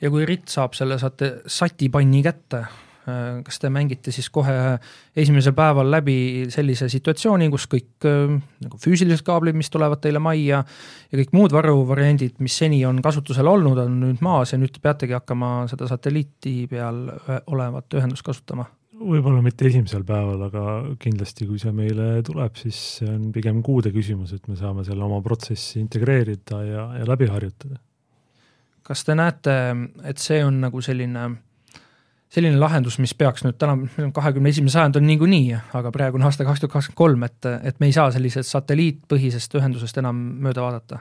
ja 0.01 0.11
kui 0.11 0.27
RIT 0.29 0.49
saab 0.49 0.75
selle 0.79 0.99
saate 0.99 1.33
satipanni 1.47 2.23
kätte, 2.27 2.65
kas 3.45 3.59
te 3.59 3.71
mängite 3.73 4.13
siis 4.13 4.29
kohe 4.31 4.55
esimesel 5.17 5.55
päeval 5.57 5.89
läbi 5.91 6.47
sellise 6.53 6.89
situatsiooni, 6.93 7.49
kus 7.53 7.67
kõik 7.71 8.07
nagu 8.07 8.81
füüsilised 8.83 9.25
kaablid, 9.27 9.57
mis 9.57 9.71
tulevad 9.73 10.03
teile 10.05 10.21
majja 10.23 10.61
ja 10.63 11.21
kõik 11.23 11.33
muud 11.37 11.55
varuvariandid, 11.57 12.37
mis 12.45 12.59
seni 12.61 12.83
on 12.87 13.01
kasutusel 13.03 13.49
olnud, 13.49 13.81
on 13.87 13.97
nüüd 14.05 14.21
maas 14.25 14.53
ja 14.55 14.61
nüüd 14.61 14.77
peategi 14.83 15.17
hakkama 15.17 15.65
seda 15.71 15.89
satelliiti 15.91 16.67
peal 16.71 17.07
olevat 17.47 17.99
ühendust 17.99 18.27
kasutama? 18.27 18.69
Võib-olla 19.01 19.43
mitte 19.45 19.67
esimesel 19.69 20.05
päeval, 20.07 20.47
aga 20.49 20.65
kindlasti, 21.01 21.47
kui 21.49 21.61
see 21.61 21.73
meile 21.75 22.09
tuleb, 22.27 22.57
siis 22.61 22.79
see 22.99 23.11
on 23.11 23.31
pigem 23.35 23.63
kuude 23.65 23.93
küsimus, 23.95 24.35
et 24.37 24.49
me 24.51 24.57
saame 24.59 24.85
selle 24.87 25.05
oma 25.07 25.21
protsessi 25.25 25.81
integreerida 25.81 26.65
ja, 26.67 26.89
ja 27.01 27.07
läbi 27.09 27.31
harjutada. 27.31 27.81
kas 28.91 29.05
te 29.07 29.15
näete, 29.15 29.55
et 30.05 30.19
see 30.19 30.43
on 30.45 30.61
nagu 30.65 30.81
selline 30.83 31.29
selline 32.31 32.59
lahendus, 32.63 32.99
mis 33.03 33.15
peaks 33.19 33.43
nüüd 33.45 33.59
täna, 33.59 33.77
kahekümne 34.15 34.51
esimene 34.53 34.71
sajand 34.71 35.01
on 35.01 35.07
niikuinii, 35.09 35.57
aga 35.79 35.91
praegu 35.95 36.19
on 36.19 36.27
aasta 36.29 36.47
kaks 36.47 36.63
tuhat 36.63 36.75
kakskümmend 36.77 36.99
kolm, 36.99 37.25
et, 37.27 37.49
et 37.67 37.81
me 37.83 37.91
ei 37.91 37.97
saa 37.97 38.11
sellisest 38.15 38.55
satelliitpõhisest 38.55 39.57
ühendusest 39.59 39.99
enam 40.03 40.21
mööda 40.45 40.63
vaadata? 40.67 41.01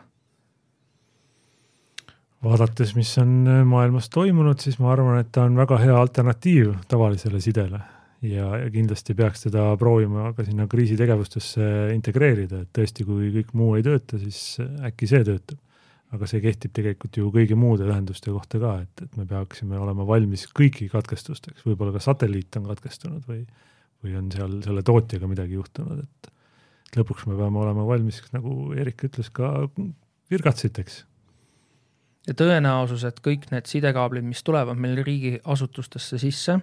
Vaadates, 2.44 2.96
mis 2.96 3.12
on 3.22 3.46
maailmas 3.68 4.10
toimunud, 4.14 4.60
siis 4.64 4.80
ma 4.80 4.94
arvan, 4.94 5.20
et 5.22 5.32
ta 5.36 5.46
on 5.48 5.58
väga 5.60 5.80
hea 5.82 5.96
alternatiiv 6.00 6.76
tavalisele 6.92 7.42
sidele. 7.44 7.82
Ja, 8.20 8.50
kindlasti 8.68 9.16
peaks 9.16 9.46
teda 9.46 9.70
proovima 9.80 10.34
ka 10.36 10.44
sinna 10.44 10.66
kriisitegevustesse 10.68 11.64
integreerida, 11.94 12.66
et 12.66 12.72
tõesti, 12.76 13.06
kui 13.08 13.30
kõik 13.38 13.54
muu 13.56 13.78
ei 13.78 13.86
tööta, 13.86 14.20
siis 14.20 14.60
äkki 14.60 15.08
see 15.08 15.24
töötab. 15.28 15.60
Aga 16.10 16.26
see 16.26 16.42
kehtib 16.42 16.74
tegelikult 16.74 17.20
ju 17.20 17.30
kõigi 17.30 17.56
muude 17.60 17.86
ühenduste 17.86 18.32
kohta 18.34 18.60
ka, 18.60 18.72
et, 18.82 19.04
et 19.06 19.18
me 19.20 19.28
peaksime 19.30 19.78
olema 19.78 20.08
valmis 20.10 20.48
kõiki 20.58 20.88
katkestusteks, 20.90 21.62
võib-olla 21.68 21.94
ka 21.96 22.02
satelliit 22.02 22.58
on 22.58 22.66
katkestunud 22.72 23.28
või, 23.30 23.44
või 24.02 24.16
on 24.18 24.32
seal 24.34 24.58
selle 24.66 24.84
tootjaga 24.88 25.30
midagi 25.30 25.54
juhtunud, 25.60 26.02
et 26.02 26.98
lõpuks 26.98 27.28
me 27.30 27.38
peame 27.38 27.62
olema 27.62 27.86
valmis, 27.86 28.24
nagu 28.34 28.74
Erik 28.74 29.06
ütles, 29.06 29.30
ka 29.30 29.70
virgatsiteks. 30.34 31.04
Ja 32.30 32.38
tõenäosus, 32.38 33.04
et 33.08 33.20
kõik 33.26 33.50
need 33.54 33.70
sidekaablid, 33.70 34.26
mis 34.28 34.44
tulevad 34.46 34.80
meil 34.80 35.02
riigiasutustesse 35.06 36.20
sisse, 36.22 36.60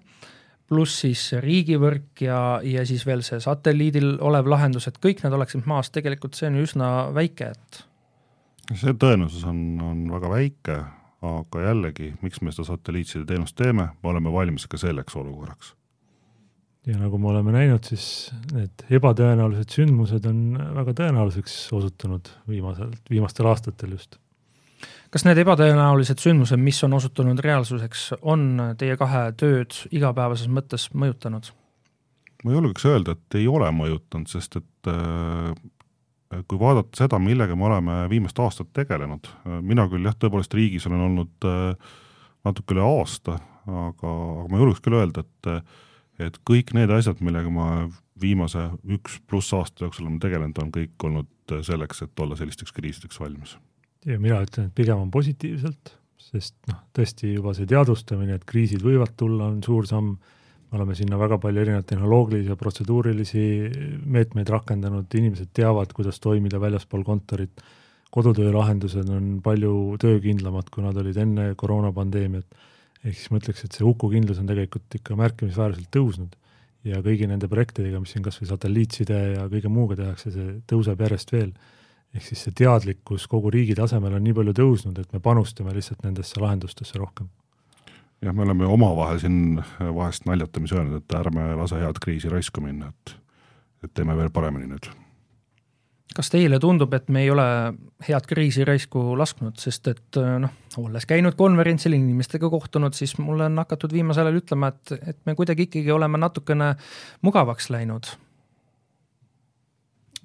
pluss 0.66 1.02
siis 1.04 1.28
riigivõrk 1.42 2.24
ja, 2.26 2.38
ja 2.66 2.86
siis 2.86 3.04
veel 3.06 3.22
see 3.26 3.38
satelliidil 3.42 4.16
olev 4.24 4.48
lahendus, 4.50 4.88
et 4.90 4.98
kõik 5.02 5.22
need 5.22 5.36
oleksid 5.36 5.66
maas, 5.70 5.92
tegelikult 5.94 6.38
see 6.38 6.50
on 6.50 6.58
üsna 6.62 6.90
väike, 7.14 7.52
et 7.54 7.82
see 8.74 8.94
tõenäosus 8.98 9.46
on, 9.46 9.60
on 9.84 10.04
väga 10.10 10.30
väike, 10.32 10.76
aga 11.26 11.64
jällegi, 11.68 12.12
miks 12.22 12.42
me 12.42 12.52
seda 12.54 12.72
satelliitside 12.72 13.26
teenust 13.28 13.56
teeme, 13.58 13.90
me 14.02 14.12
oleme 14.12 14.32
valmis 14.32 14.66
ka 14.70 14.78
selleks 14.80 15.16
olukorraks. 15.16 15.74
ja 16.86 16.98
nagu 16.98 17.18
me 17.18 17.30
oleme 17.32 17.54
näinud, 17.54 17.86
siis 17.86 18.32
need 18.52 18.86
ebatõenäolised 18.98 19.74
sündmused 19.74 20.26
on 20.30 20.58
väga 20.80 20.94
tõenäoliseks 21.00 21.56
osutunud 21.74 22.30
viimasel, 22.48 22.94
viimastel 23.10 23.50
aastatel 23.50 23.96
just. 23.98 24.18
Kas 25.16 25.24
need 25.24 25.38
ebatõenäolised 25.40 26.20
sündmused, 26.20 26.60
mis 26.60 26.82
on 26.84 26.92
osutunud 26.98 27.38
reaalsuseks, 27.40 28.10
on 28.28 28.74
teie 28.76 28.98
kahe 29.00 29.30
tööd 29.40 29.72
igapäevases 29.88 30.50
mõttes 30.52 30.90
mõjutanud? 30.92 31.54
ma 32.44 32.52
julgeks 32.52 32.84
öelda, 32.86 33.14
et 33.16 33.36
ei 33.40 33.46
ole 33.48 33.66
mõjutanud, 33.74 34.28
sest 34.28 34.58
et 34.60 34.90
äh, 34.92 35.54
kui 36.46 36.58
vaadata 36.60 37.00
seda, 37.00 37.18
millega 37.18 37.56
me 37.56 37.64
oleme 37.66 37.94
viimast 38.12 38.38
aastat 38.44 38.68
tegelenud, 38.76 39.26
mina 39.64 39.86
küll 39.90 40.04
jah, 40.04 40.14
tõepoolest 40.20 40.54
riigis 40.54 40.84
olen 40.86 41.06
olnud 41.08 41.48
äh, 41.48 41.96
natuke 42.46 42.76
üle 42.76 42.84
aasta, 42.84 43.38
aga, 43.64 44.12
aga 44.12 44.44
ma 44.52 44.60
julgeks 44.60 44.84
küll 44.84 44.98
öelda, 45.00 45.24
et 45.24 46.26
et 46.28 46.36
kõik 46.48 46.74
need 46.76 46.92
asjad, 46.92 47.18
millega 47.24 47.50
ma 47.52 47.70
viimase 48.20 48.68
üks 48.84 49.16
pluss 49.28 49.56
aasta 49.56 49.84
jooksul 49.84 50.06
olen 50.06 50.20
tegelenud, 50.20 50.60
on 50.60 50.70
kõik 50.76 51.08
olnud 51.08 51.56
selleks, 51.66 52.04
et 52.04 52.24
olla 52.24 52.36
sellisteks 52.36 52.72
kriisideks 52.76 53.20
valmis. 53.20 53.56
Ja 54.06 54.18
mina 54.22 54.40
ütlen, 54.44 54.68
et 54.68 54.76
pigem 54.76 55.02
on 55.02 55.10
positiivselt, 55.14 55.92
sest 56.26 56.56
noh, 56.70 56.80
tõesti 56.96 57.32
juba 57.34 57.54
see 57.56 57.68
teadvustamine, 57.70 58.38
et 58.38 58.46
kriisid 58.48 58.84
võivad 58.84 59.14
tulla, 59.18 59.50
on 59.50 59.62
suur 59.64 59.88
samm. 59.88 60.16
Me 60.66 60.80
oleme 60.80 60.96
sinna 60.98 61.14
väga 61.14 61.36
palju 61.38 61.60
erinevaid 61.62 61.86
tehnoloogilisi 61.86 62.50
ja 62.50 62.56
protseduurilisi 62.58 63.42
meetmeid 64.02 64.48
rakendanud, 64.50 65.06
inimesed 65.14 65.52
teavad, 65.54 65.92
kuidas 65.94 66.18
toimida 66.18 66.58
väljaspool 66.58 67.04
kontorit, 67.06 67.62
kodutöö 68.10 68.50
lahendused 68.50 69.06
on 69.14 69.36
palju 69.44 69.94
töökindlamad, 70.02 70.66
kui 70.74 70.82
nad 70.82 70.98
olid 70.98 71.20
enne 71.22 71.52
koroonapandeemiat, 71.60 72.58
ehk 73.04 73.14
siis 73.14 73.30
ma 73.30 73.38
ütleks, 73.38 73.62
et 73.62 73.78
see 73.78 73.86
hukukindlus 73.86 74.40
on 74.42 74.50
tegelikult 74.50 74.98
ikka 74.98 75.18
märkimisväärselt 75.20 75.90
tõusnud. 75.94 76.34
Ja 76.86 76.98
kõigi 77.02 77.30
nende 77.30 77.46
projektidega, 77.50 77.98
mis 78.02 78.12
siin 78.14 78.26
kas 78.26 78.38
või 78.42 78.50
satelliitside 78.50 79.22
ja 79.36 79.46
kõige 79.50 79.70
muuga 79.70 79.98
tehakse, 79.98 80.34
see 80.34 80.58
tõuseb 80.70 81.02
järjest 81.02 81.32
veel. 81.34 81.54
Ehk 82.16 82.24
siis 82.24 82.46
see 82.46 82.54
teadlikkus 82.56 83.26
kogu 83.28 83.50
riigi 83.52 83.74
tasemel 83.76 84.16
on 84.16 84.24
nii 84.24 84.36
palju 84.36 84.56
tõusnud, 84.56 85.00
et 85.00 85.12
me 85.12 85.20
panustame 85.20 85.74
lihtsalt 85.76 86.06
nendesse 86.06 86.40
lahendustesse 86.40 86.98
rohkem 86.98 87.28
jah, 88.22 88.34
me 88.34 88.42
oleme 88.42 88.66
omavahel 88.66 89.18
siin 89.18 89.62
vahest 89.94 90.26
naljatamisi 90.26 90.76
öelnud, 90.76 91.02
et 91.02 91.18
ärme 91.18 91.48
lase 91.58 91.80
head 91.80 91.98
kriisi 92.02 92.30
raisku 92.32 92.62
minna, 92.64 92.92
et, 92.92 93.16
et 93.84 93.92
teeme 93.94 94.16
veel 94.16 94.30
paremini 94.34 94.70
nüüd. 94.70 94.88
kas 96.16 96.30
teile 96.32 96.56
tundub, 96.62 96.94
et 96.96 97.10
me 97.12 97.26
ei 97.26 97.30
ole 97.30 97.44
head 98.08 98.28
kriisi 98.28 98.64
raisku 98.64 99.18
lasknud, 99.20 99.58
sest 99.60 99.90
et 99.92 100.20
noh, 100.40 100.54
olles 100.80 101.04
käinud 101.06 101.36
konverentsil, 101.36 101.92
inimestega 101.92 102.48
kohtunud, 102.50 102.96
siis 102.96 103.18
mulle 103.18 103.50
on 103.50 103.60
hakatud 103.60 103.92
viimasel 103.92 104.30
ajal 104.30 104.40
ütlema, 104.40 104.72
et, 104.72 104.96
et 105.12 105.18
me 105.28 105.34
kuidagi 105.36 105.68
ikkagi 105.68 105.92
oleme 105.92 106.18
natukene 106.18 106.72
mugavaks 107.22 107.70
läinud. 107.70 108.14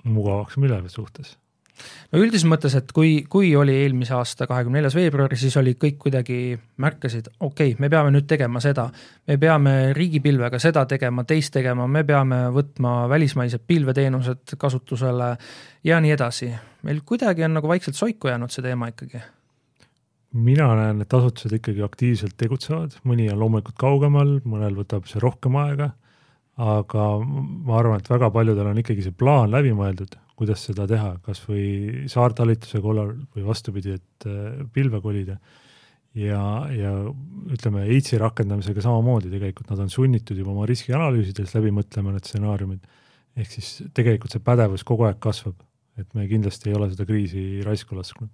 mugavaks 0.03 0.57
mille 0.57 0.81
suhtes? 0.89 1.40
No 2.11 2.21
üldises 2.21 2.45
mõttes, 2.49 2.75
et 2.77 2.91
kui, 2.95 3.23
kui 3.29 3.51
oli 3.57 3.75
eelmise 3.83 4.15
aasta 4.17 4.47
kahekümne 4.49 4.79
neljas 4.79 4.95
veebruar, 4.97 5.33
siis 5.39 5.57
oli 5.59 5.75
kõik 5.79 5.99
kuidagi, 6.01 6.37
märkasid, 6.81 7.31
okei 7.39 7.73
okay,, 7.73 7.81
me 7.81 7.89
peame 7.91 8.13
nüüd 8.15 8.27
tegema 8.29 8.61
seda, 8.63 8.87
me 9.27 9.37
peame 9.41 9.75
riigipilvega 9.97 10.59
seda 10.61 10.85
tegema, 10.89 11.25
teist 11.27 11.53
tegema, 11.55 11.87
me 11.87 12.03
peame 12.07 12.43
võtma 12.55 13.05
välismaised 13.11 13.65
pilveteenused 13.67 14.57
kasutusele. 14.61 15.35
Ja 15.83 15.97
nii 16.01 16.11
edasi. 16.13 16.51
meil 16.83 17.01
kuidagi 17.05 17.43
on 17.43 17.55
nagu 17.57 17.67
vaikselt 17.67 17.97
soiku 17.97 18.29
jäänud 18.29 18.51
see 18.53 18.63
teema 18.65 18.89
ikkagi. 18.91 19.21
Mina 20.33 20.69
näen, 20.75 21.01
et 21.03 21.13
asutused 21.13 21.51
ikkagi 21.57 21.81
aktiivselt 21.83 22.37
tegutsevad, 22.39 22.93
mõni 23.03 23.25
on 23.33 23.39
loomulikult 23.39 23.75
kaugemal, 23.75 24.37
mõnel 24.47 24.77
võtab 24.77 25.09
see 25.09 25.19
rohkem 25.19 25.57
aega, 25.59 25.89
aga 26.61 27.05
ma 27.25 27.79
arvan, 27.79 28.01
et 28.01 28.09
väga 28.11 28.29
paljudel 28.33 28.69
on 28.69 28.81
ikkagi 28.81 29.05
see 29.05 29.15
plaan 29.17 29.49
läbi 29.53 29.71
mõeldud, 29.75 30.13
kuidas 30.37 30.65
seda 30.67 30.85
teha, 30.89 31.15
kas 31.25 31.41
või 31.47 32.05
saartalitluse 32.11 32.81
korral 32.83 33.15
või 33.33 33.45
vastupidi, 33.47 33.97
et 33.97 34.27
äh, 34.29 34.61
pilve 34.73 35.01
kolida. 35.01 35.37
ja, 36.17 36.41
ja 36.75 36.91
ütleme, 37.55 37.85
EITS-i 37.87 38.19
rakendamisega 38.19 38.83
samamoodi, 38.83 39.31
tegelikult 39.31 39.69
nad 39.71 39.79
on 39.79 39.89
sunnitud 39.89 40.37
juba 40.37 40.51
oma 40.51 40.65
riskianalüüsides 40.67 41.55
läbi 41.55 41.71
mõtlema 41.71 42.11
need 42.11 42.27
stsenaariumid. 42.27 42.81
ehk 43.37 43.51
siis 43.51 43.83
tegelikult 43.95 44.33
see 44.33 44.43
pädevus 44.43 44.83
kogu 44.83 45.07
aeg 45.07 45.21
kasvab, 45.23 45.55
et 45.97 46.13
me 46.13 46.27
kindlasti 46.27 46.69
ei 46.69 46.75
ole 46.75 46.89
seda 46.91 47.05
kriisi 47.07 47.61
raisku 47.65 47.95
lasknud. 47.95 48.29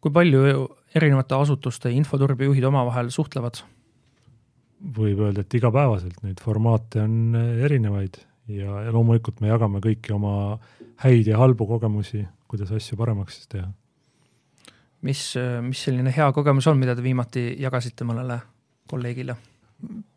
kui 0.00 0.12
palju 0.12 0.68
erinevate 0.94 1.34
asutuste 1.34 1.90
infoturbejuhid 1.90 2.64
omavahel 2.68 3.10
suhtlevad? 3.10 3.64
Võib 4.96 5.24
öelda, 5.24 5.44
et 5.44 5.56
igapäevaselt 5.56 6.20
neid 6.24 6.40
formaate 6.44 7.04
on 7.04 7.36
erinevaid 7.64 8.18
ja, 8.52 8.84
ja 8.84 8.92
loomulikult 8.92 9.40
me 9.40 9.48
jagame 9.48 9.80
kõiki 9.84 10.12
oma 10.16 10.58
häid 11.04 11.30
ja 11.30 11.40
halbu 11.40 11.66
kogemusi, 11.68 12.24
kuidas 12.50 12.72
asju 12.74 12.98
paremaks 13.00 13.46
teha. 13.52 13.66
mis, 15.02 15.22
mis 15.64 15.84
selline 15.88 16.12
hea 16.14 16.30
kogemus 16.32 16.68
on, 16.70 16.78
mida 16.80 16.94
te 16.96 17.04
viimati 17.04 17.54
jagasite 17.60 18.06
mõnele 18.08 18.40
kolleegile? 18.90 19.36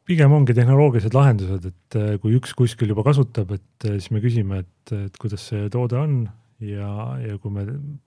pigem 0.07 0.31
ongi 0.31 0.55
tehnoloogilised 0.55 1.15
lahendused, 1.15 1.65
et 1.67 1.97
eh, 1.99 2.11
kui 2.23 2.37
üks 2.37 2.53
kuskil 2.55 2.93
juba 2.93 3.03
kasutab, 3.03 3.51
et 3.57 3.87
eh, 3.87 3.97
siis 3.97 4.11
me 4.15 4.21
küsime, 4.23 4.61
et, 4.63 4.93
et 4.95 5.17
kuidas 5.19 5.43
see 5.49 5.65
toode 5.73 5.97
on 5.99 6.21
ja, 6.63 6.91
ja 7.19 7.35
kui 7.41 7.51
me 7.53 7.65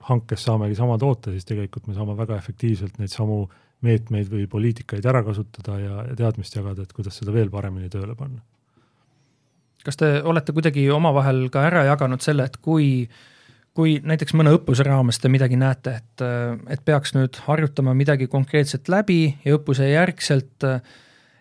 hankes 0.08 0.46
saamegi 0.46 0.78
sama 0.78 0.96
toote, 1.00 1.34
siis 1.34 1.48
tegelikult 1.48 1.90
me 1.90 1.96
saame 1.98 2.16
väga 2.18 2.38
efektiivselt 2.40 2.96
neid 3.00 3.12
samu 3.12 3.42
meetmeid 3.86 4.28
või 4.30 4.46
poliitikaid 4.50 5.06
ära 5.08 5.22
kasutada 5.24 5.78
ja, 5.80 6.04
ja 6.10 6.16
teadmist 6.18 6.56
jagada, 6.56 6.84
et 6.84 6.92
kuidas 6.96 7.16
seda 7.20 7.32
veel 7.34 7.50
paremini 7.52 7.90
tööle 7.92 8.16
panna. 8.18 8.42
Kas 9.84 9.96
te 9.96 10.18
olete 10.28 10.52
kuidagi 10.52 10.84
omavahel 10.92 11.46
ka 11.52 11.62
ära 11.70 11.86
jaganud 11.88 12.20
selle, 12.20 12.44
et 12.50 12.58
kui, 12.60 13.08
kui 13.76 13.96
näiteks 14.04 14.36
mõne 14.36 14.52
õppuse 14.58 14.84
raames 14.84 15.20
te 15.22 15.30
midagi 15.32 15.56
näete, 15.60 15.94
et, 16.02 16.24
et 16.76 16.82
peaks 16.84 17.14
nüüd 17.16 17.40
harjutama 17.46 17.96
midagi 17.96 18.28
konkreetset 18.28 18.92
läbi 18.92 19.22
ja 19.46 19.56
õppuse 19.56 19.88
järgselt, 19.88 20.68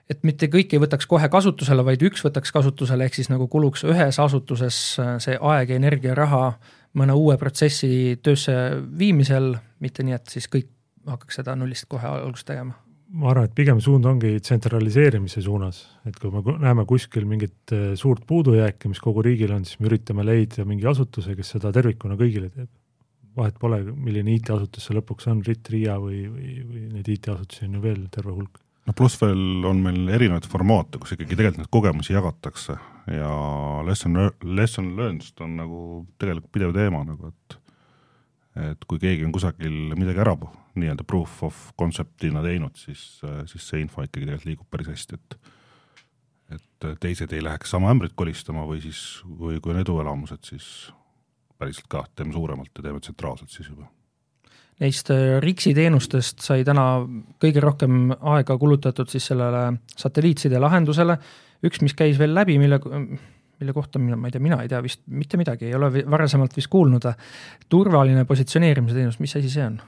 et 0.09 0.23
mitte 0.23 0.47
kõik 0.47 0.71
ei 0.71 0.79
võtaks 0.79 1.09
kohe 1.11 1.27
kasutusele, 1.29 1.83
vaid 1.83 2.07
üks 2.07 2.23
võtaks 2.23 2.55
kasutusele, 2.55 3.09
ehk 3.09 3.19
siis 3.19 3.29
nagu 3.29 3.51
kuluks 3.51 3.83
ühes 3.83 4.23
asutuses 4.23 4.79
see 4.95 5.35
aeg, 5.35 5.75
energia, 5.75 6.15
raha 6.15 6.53
mõne 6.97 7.13
uue 7.19 7.35
protsessi 7.37 8.15
töösse 8.23 8.55
viimisel, 8.97 9.57
mitte 9.83 10.07
nii, 10.07 10.15
et 10.15 10.31
siis 10.31 10.47
kõik 10.47 10.71
hakkaks 11.13 11.41
seda 11.41 11.55
nullist 11.59 11.89
kohe 11.91 12.07
algust 12.07 12.47
tegema? 12.49 12.77
ma 13.09 13.31
arvan, 13.31 13.47
et 13.49 13.55
pigem 13.57 13.79
suund 13.81 14.05
ongi 14.05 14.35
tsentraliseerimise 14.45 15.41
suunas, 15.41 15.79
et 16.05 16.17
kui 16.21 16.29
me 16.29 16.43
näeme 16.61 16.85
kuskil 16.89 17.25
mingit 17.25 17.73
äh, 17.73 17.95
suurt 17.97 18.21
puudujääki, 18.29 18.91
mis 18.91 19.01
kogu 19.01 19.23
riigil 19.25 19.55
on, 19.55 19.65
siis 19.65 19.79
me 19.81 19.89
üritame 19.89 20.25
leida 20.27 20.65
mingi 20.69 20.85
asutuse, 20.89 21.33
kes 21.37 21.55
seda 21.55 21.73
tervikuna 21.73 22.19
kõigile 22.19 22.51
teeb. 22.53 22.69
vahet 23.39 23.57
pole, 23.61 23.81
milline 23.93 24.33
IT-asutus 24.35 24.85
see 24.85 24.97
lõpuks 24.97 25.29
on, 25.31 25.41
RIT, 25.45 25.69
RIA 25.73 25.97
või, 26.01 26.25
või, 26.29 26.55
või 26.69 26.87
neid 26.93 27.09
IT-asutusi 27.15 27.65
on 27.65 27.77
ju 27.77 27.81
veel 27.81 28.01
terve 28.13 28.33
hulk 28.35 28.61
no 28.89 28.95
pluss 28.97 29.19
veel 29.21 29.65
on 29.69 29.81
meil 29.83 30.09
erinevaid 30.17 30.47
formaate, 30.49 30.99
kus 31.01 31.13
ikkagi 31.15 31.37
tegelikult 31.37 31.63
neid 31.63 31.71
kogemusi 31.73 32.15
jagatakse 32.15 32.75
ja 33.13 33.31
lesson, 33.85 34.17
lesson 34.57 34.93
learned'st 34.97 35.45
on 35.45 35.55
nagu 35.59 35.81
tegelikult 36.21 36.53
pidev 36.55 36.75
teema 36.77 37.03
nagu, 37.07 37.33
et 37.33 37.57
et 38.59 38.81
kui 38.89 38.99
keegi 38.99 39.23
on 39.23 39.31
kusagil 39.31 39.93
midagi 39.95 40.19
ära 40.19 40.33
nii-öelda 40.81 41.05
proof 41.07 41.43
of 41.47 41.63
concept'ina 41.79 42.43
teinud, 42.45 42.75
siis, 42.79 43.21
siis 43.51 43.69
see 43.71 43.81
info 43.83 44.03
ikkagi 44.05 44.25
tegelikult 44.25 44.49
liigub 44.49 44.69
päris 44.71 44.91
hästi, 44.93 45.19
et 45.19 45.39
et 46.49 46.87
teised 47.03 47.33
ei 47.35 47.43
läheks 47.45 47.69
sama 47.75 47.91
ämbrit 47.93 48.15
kolistama 48.17 48.63
või 48.65 48.79
siis, 48.81 49.19
või 49.21 49.59
kui 49.61 49.73
on 49.73 49.81
eduelamused, 49.83 50.41
siis 50.49 50.89
päriselt 51.59 51.89
ka 51.91 52.05
teeme 52.15 52.33
suuremalt 52.33 52.71
ja 52.77 52.85
teeme 52.85 53.01
tsentraalselt 53.03 53.51
siis 53.53 53.69
juba. 53.69 53.89
Neist 54.79 55.11
äh, 55.11 55.37
RIX-i 55.43 55.73
teenustest 55.75 56.39
sai 56.45 56.63
täna 56.67 57.01
kõige 57.41 57.63
rohkem 57.63 58.13
aega 58.15 58.55
kulutatud 58.57 59.11
siis 59.11 59.27
sellele 59.27 59.65
satelliitside 59.91 60.61
lahendusele, 60.61 61.17
üks, 61.67 61.83
mis 61.83 61.95
käis 61.99 62.19
veel 62.19 62.31
läbi, 62.33 62.55
mille, 62.61 62.79
mille 63.59 63.75
kohta 63.75 63.99
ma 63.99 64.15
ei 64.29 64.31
tea, 64.31 64.43
mina 64.43 64.61
ei 64.63 64.71
tea 64.71 64.79
vist 64.83 65.03
mitte 65.11 65.37
midagi, 65.41 65.67
ei 65.67 65.75
ole 65.75 65.91
varasemalt 66.07 66.55
vist 66.55 66.71
kuulnud, 66.71 67.09
turvaline 67.69 68.23
positsioneerimise 68.29 68.95
teenus, 68.95 69.19
mis 69.19 69.35
asi 69.35 69.51
see 69.51 69.67
on? 69.67 69.81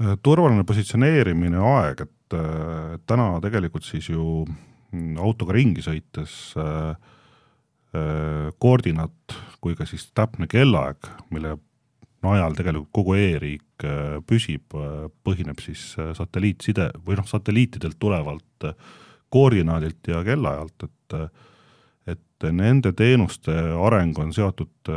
Äh, 0.00 0.16
turvaline 0.24 0.64
positsioneerimine 0.64 1.60
aeg, 1.60 2.06
et 2.06 2.36
äh, 2.36 2.94
täna 3.08 3.36
tegelikult 3.44 3.84
siis 3.86 4.08
ju 4.08 4.44
mm, 4.46 5.18
autoga 5.20 5.56
ringi 5.58 5.84
sõites 5.84 6.54
äh, 6.60 6.94
koordinaat 7.92 9.34
kui 9.60 9.74
ka 9.76 9.84
siis 9.84 10.06
täpne 10.16 10.46
kellaaeg, 10.48 11.10
mille 11.28 11.58
najal 12.24 12.54
tegelikult 12.56 12.88
kogu 12.96 13.18
e-riik 13.20 13.84
püsib, 14.24 14.72
põhineb 15.26 15.60
siis 15.60 15.82
satelliitside 16.16 16.86
või 17.04 17.18
noh, 17.18 17.28
satelliitidelt 17.28 17.98
tulevalt 18.00 18.64
koordinaadilt 19.28 20.08
ja 20.08 20.22
kellaajalt, 20.24 20.86
et 20.88 21.18
et 22.48 22.54
nende 22.56 22.92
teenuste 22.96 23.52
areng 23.86 24.18
on 24.18 24.32
seotud 24.34 24.90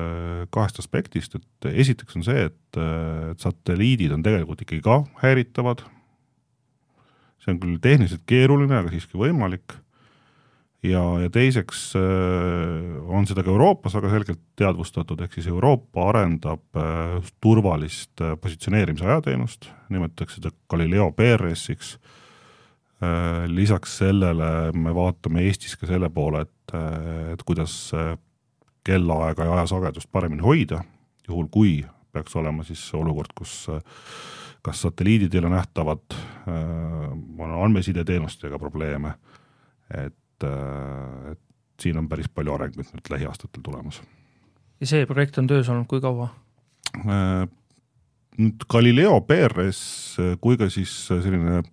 kahest 0.53 0.79
aspektist, 0.81 1.35
et 1.37 1.67
esiteks 1.85 2.17
on 2.17 2.25
see, 2.25 2.47
et, 2.49 2.79
et 2.79 3.41
satelliidid 3.43 4.13
on 4.15 4.23
tegelikult 4.25 4.63
ikkagi 4.65 4.83
ka 4.85 5.01
häiritavad, 5.21 5.85
see 7.45 7.53
on 7.53 7.61
küll 7.61 7.81
tehniliselt 7.81 8.25
keeruline, 8.29 8.79
aga 8.81 8.91
siiski 8.93 9.19
võimalik. 9.21 9.77
Ja, 10.85 11.01
ja 11.17 11.31
teiseks 11.33 11.95
äh, 11.97 12.97
on 13.09 13.25
seda 13.25 13.41
ka 13.45 13.49
Euroopas 13.49 13.95
väga 13.97 14.11
selgelt 14.11 14.41
teadvustatud, 14.59 15.21
ehk 15.25 15.37
siis 15.37 15.47
Euroopa 15.49 16.09
arendab 16.11 16.77
äh, 16.77 17.15
turvalist 17.41 18.21
äh, 18.21 18.35
positsioneerimise 18.41 19.07
ajateenust, 19.07 19.69
nimetatakse 19.93 20.41
seda 20.41 20.53
Galileo 20.69 21.11
PRS-iks. 21.15 21.97
lisaks 23.51 23.97
sellele 23.99 24.71
me 24.73 24.93
vaatame 24.95 25.41
Eestis 25.45 25.75
ka 25.77 25.85
selle 25.85 26.07
poole, 26.09 26.45
et, 26.45 26.51
et 26.73 27.43
kuidas 27.45 27.91
kellaaega 28.85 29.45
ja 29.45 29.53
ajasagedust 29.59 30.09
paremini 30.11 30.41
hoida, 30.41 30.81
juhul 31.27 31.47
kui 31.51 31.77
peaks 32.13 32.35
olema 32.35 32.63
siis 32.63 32.81
olukord, 32.93 33.33
kus 33.35 33.67
kas 34.65 34.81
satelliidid 34.81 35.33
ei 35.33 35.39
ole 35.43 35.49
nähtavad, 35.53 36.15
on 37.37 37.51
andmesideteenustega 37.63 38.57
probleeme, 38.59 39.11
et 39.93 40.15
et, 40.35 40.47
äh, 40.47 41.31
et 41.31 41.39
siin 41.81 41.97
on 41.97 42.09
päris 42.09 42.29
palju 42.29 42.53
arenguid 42.53 42.91
nüüd 42.93 43.11
lähiaastatel 43.11 43.63
tulemas. 43.63 44.01
ja 44.79 44.87
see 44.87 45.05
projekt 45.05 45.37
on 45.37 45.47
töös 45.47 45.69
olnud 45.69 45.87
kui 45.87 46.01
kaua? 46.01 46.29
Äh, 46.97 47.47
nüüd 48.37 48.67
Galileo 48.69 49.21
PRS 49.21 50.17
kui 50.41 50.57
ka 50.57 50.69
siis 50.69 50.93
selline 51.07 51.63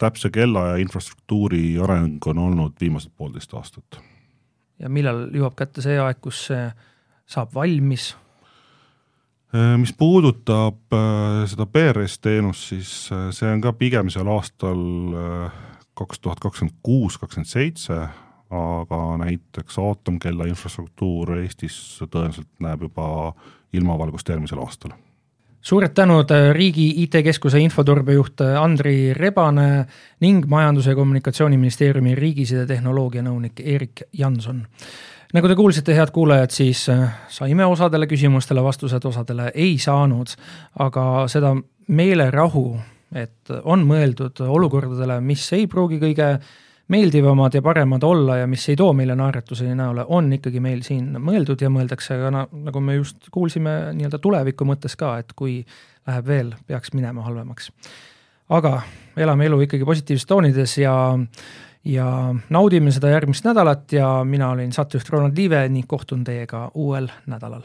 täpse 0.00 0.30
kellaaja 0.30 0.76
infrastruktuuri 0.82 1.78
areng 1.80 2.26
on 2.26 2.38
olnud 2.38 2.74
viimased 2.80 3.12
poolteist 3.16 3.54
aastat. 3.54 4.00
Ja 4.84 4.90
millal 4.92 5.26
jõuab 5.32 5.56
kätte 5.58 5.84
see 5.84 5.96
aeg, 6.00 6.20
kus 6.22 6.46
see 6.50 6.66
saab 7.30 7.54
valmis? 7.56 8.12
Äh, 9.54 9.74
mis 9.80 9.94
puudutab 9.96 10.94
seda 11.50 11.66
PRS 11.70 12.18
teenust, 12.20 12.68
siis 12.72 12.92
see 13.08 13.48
on 13.50 13.64
ka 13.64 13.72
pigem 13.78 14.12
seal 14.12 14.28
aastal 14.34 14.84
kaks 15.94 16.20
tuhat 16.20 16.42
kakskümmend 16.42 16.76
kuus, 16.84 17.16
kakskümmend 17.22 17.50
seitse, 17.50 17.96
aga 18.54 19.00
näiteks 19.22 19.78
aatomkella 19.80 20.46
infrastruktuur 20.50 21.36
Eestis 21.38 21.78
tõenäoliselt 22.04 22.50
näeb 22.62 22.86
juba 22.88 23.06
ilmavalgust 23.74 24.28
järgmisel 24.30 24.62
aastal 24.62 24.94
suured 25.64 25.94
tänud 25.96 26.30
äh, 26.30 26.50
Riigi 26.52 26.90
IT-keskuse 27.02 27.60
infoturbejuht 27.64 28.40
äh, 28.44 28.56
Andri 28.60 29.14
Rebane 29.16 29.86
ning 30.20 30.46
Majandus- 30.46 30.90
ja 30.90 30.94
Kommunikatsiooniministeeriumi 30.94 32.14
riigisidetehnoloogia 32.14 33.24
nõunik 33.24 33.60
Erik 33.64 34.02
Janson. 34.12 34.64
nagu 35.34 35.48
te 35.48 35.54
kuulsite, 35.54 35.94
head 35.96 36.12
kuulajad, 36.12 36.50
siis 36.50 36.88
äh, 36.88 37.08
saime 37.28 37.66
osadele 37.66 38.06
küsimustele 38.06 38.62
vastused, 38.62 39.04
osadele 39.04 39.50
ei 39.54 39.78
saanud, 39.78 40.36
aga 40.78 41.24
seda 41.28 41.54
meelerahu 41.88 42.66
et 43.14 43.50
on 43.62 43.84
mõeldud 43.86 44.40
olukordadele, 44.48 45.20
mis 45.22 45.46
ei 45.54 45.68
pruugi 45.70 46.00
kõige 46.02 46.28
meeldivamad 46.88 47.54
ja 47.54 47.62
paremad 47.62 48.02
olla 48.02 48.36
ja 48.36 48.46
mis 48.46 48.68
ei 48.68 48.76
too 48.76 48.92
meile 48.92 49.16
naeratuse 49.16 49.74
näole, 49.74 50.04
on 50.08 50.32
ikkagi 50.32 50.60
meil 50.60 50.82
siin 50.84 51.14
mõeldud 51.18 51.62
ja 51.64 51.70
mõeldakse 51.72 52.18
ka 52.20 52.32
nagu 52.34 52.80
me 52.80 52.98
just 52.98 53.30
kuulsime, 53.32 53.76
nii-öelda 53.96 54.20
tuleviku 54.20 54.66
mõttes 54.68 54.96
ka, 55.00 55.16
et 55.22 55.32
kui 55.36 55.62
läheb 56.06 56.26
veel, 56.26 56.52
peaks 56.66 56.92
minema 56.92 57.24
halvemaks. 57.24 57.70
aga 58.48 58.82
elame 59.16 59.46
elu 59.46 59.60
ikkagi 59.64 59.84
positiivses 59.84 60.26
toonides 60.26 60.78
ja 60.78 60.96
ja 61.84 62.34
naudime 62.50 62.92
seda 62.92 63.08
järgmist 63.12 63.44
nädalat 63.44 63.92
ja 63.92 64.24
mina 64.24 64.50
olin 64.50 64.72
saatejuht 64.72 65.08
Ronald 65.08 65.36
Liive 65.36 65.68
ning 65.68 65.88
kohtun 65.88 66.24
teiega 66.24 66.70
uuel 66.74 67.08
nädalal 67.26 67.64